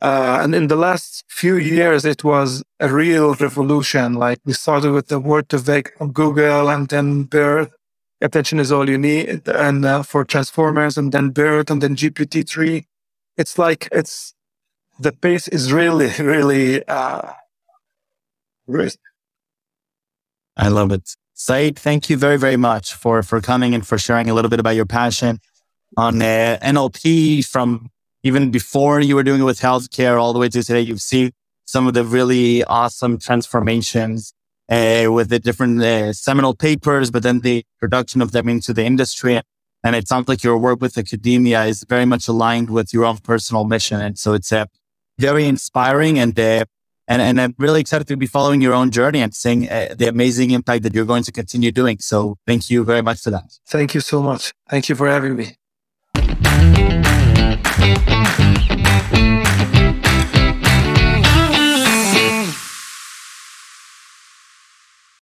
uh, 0.03 0.41
and 0.43 0.55
in 0.55 0.69
the 0.69 0.77
last 0.77 1.25
few 1.29 1.57
years, 1.57 2.05
it 2.07 2.25
was 2.25 2.63
a 2.81 2.89
real 2.93 3.35
revolution. 3.37 4.15
Like 4.15 4.41
we 4.47 4.55
started 4.55 4.93
with 4.93 5.09
the 5.09 5.21
word2vec 5.21 5.91
on 6.01 6.13
Google, 6.13 6.71
and 6.71 6.89
then 6.89 7.25
BERT 7.25 7.71
attention 8.23 8.61
is 8.61 8.73
all 8.73 8.89
you 8.91 8.99
need 8.99 9.49
and 9.49 9.85
uh, 9.85 10.03
for 10.03 10.25
transformers 10.25 10.99
and 10.99 11.13
then 11.13 11.31
BERT 11.31 11.71
and 11.71 11.83
then 11.83 11.97
GPT-3. 11.97 12.85
It's 13.39 13.59
like 13.59 13.89
it's 13.93 14.35
the 15.01 15.13
pace 15.13 15.49
is 15.49 15.73
really, 15.73 16.11
really 16.21 16.87
uh, 16.89 17.33
I 20.57 20.69
love 20.69 20.93
it. 20.93 21.17
Said, 21.45 21.77
thank 21.77 22.09
you 22.09 22.17
very, 22.17 22.37
very 22.37 22.57
much 22.57 22.95
for, 22.95 23.21
for 23.25 23.41
coming 23.41 23.75
and 23.75 23.85
for 23.85 23.99
sharing 23.99 24.31
a 24.31 24.33
little 24.33 24.49
bit 24.49 24.61
about 24.61 24.77
your 24.77 24.87
passion 24.87 25.41
on 25.97 26.23
uh, 26.23 26.57
NLP 26.63 27.45
from 27.45 27.91
even 28.23 28.53
before 28.53 29.01
you 29.01 29.17
were 29.17 29.25
doing 29.25 29.41
it 29.41 29.45
with 29.45 29.59
healthcare 29.59 30.23
all 30.23 30.33
the 30.33 30.39
way 30.39 30.49
to 30.49 30.63
today. 30.63 30.81
You've 30.83 31.03
seen 31.03 31.33
some 31.65 31.89
of 31.89 31.95
the 31.95 32.05
really 32.05 32.63
awesome 32.63 33.19
transformations 33.19 34.33
uh, 34.69 35.07
with 35.11 35.31
the 35.31 35.41
different 35.41 35.83
uh, 35.83 36.13
seminal 36.13 36.55
papers, 36.55 37.11
but 37.11 37.25
then 37.25 37.41
the 37.41 37.65
production 37.81 38.23
of 38.23 38.31
them 38.31 38.49
into 38.49 38.73
the 38.73 38.85
industry. 38.85 39.41
And 39.83 39.97
it 39.97 40.07
sounds 40.07 40.29
like 40.29 40.45
your 40.45 40.59
work 40.59 40.81
with 40.81 40.97
academia 40.97 41.65
is 41.65 41.85
very 41.89 42.05
much 42.05 42.29
aligned 42.29 42.71
with 42.71 42.95
your 42.95 43.05
own 43.05 43.17
personal 43.17 43.65
mission. 43.65 44.01
And 44.01 44.17
so 44.17 44.33
it's 44.35 44.53
uh, 44.53 44.67
very 45.19 45.47
inspiring 45.47 46.21
and, 46.21 46.39
uh, 46.39 46.67
and, 47.09 47.21
and 47.21 47.41
I'm 47.41 47.55
really 47.59 47.81
excited 47.81 48.07
to 48.09 48.17
be 48.17 48.27
following 48.27 48.61
your 48.61 48.75
own 48.75 48.91
journey 48.91 49.21
and 49.21 49.35
seeing 49.35 49.69
uh, 49.69 49.95
the 49.97 50.09
amazing 50.09 50.51
impact 50.51 50.83
that 50.85 50.95
you're 50.95 51.05
going 51.05 51.25
to 51.25 51.33
continue 51.33 51.73
doing. 51.73 51.99
So 52.01 52.39
thank 52.47 52.71
you 52.71 52.85
very 52.85 53.03
much 53.03 53.21
for 53.21 53.31
that. 53.31 53.59
Thank 53.67 53.95
you 53.95 54.01
so 54.01 54.23
much. 54.23 54.53
Thank 54.69 54.89
you 54.89 54.95
for 54.95 55.09
having 55.09 55.37
me. 55.37 55.57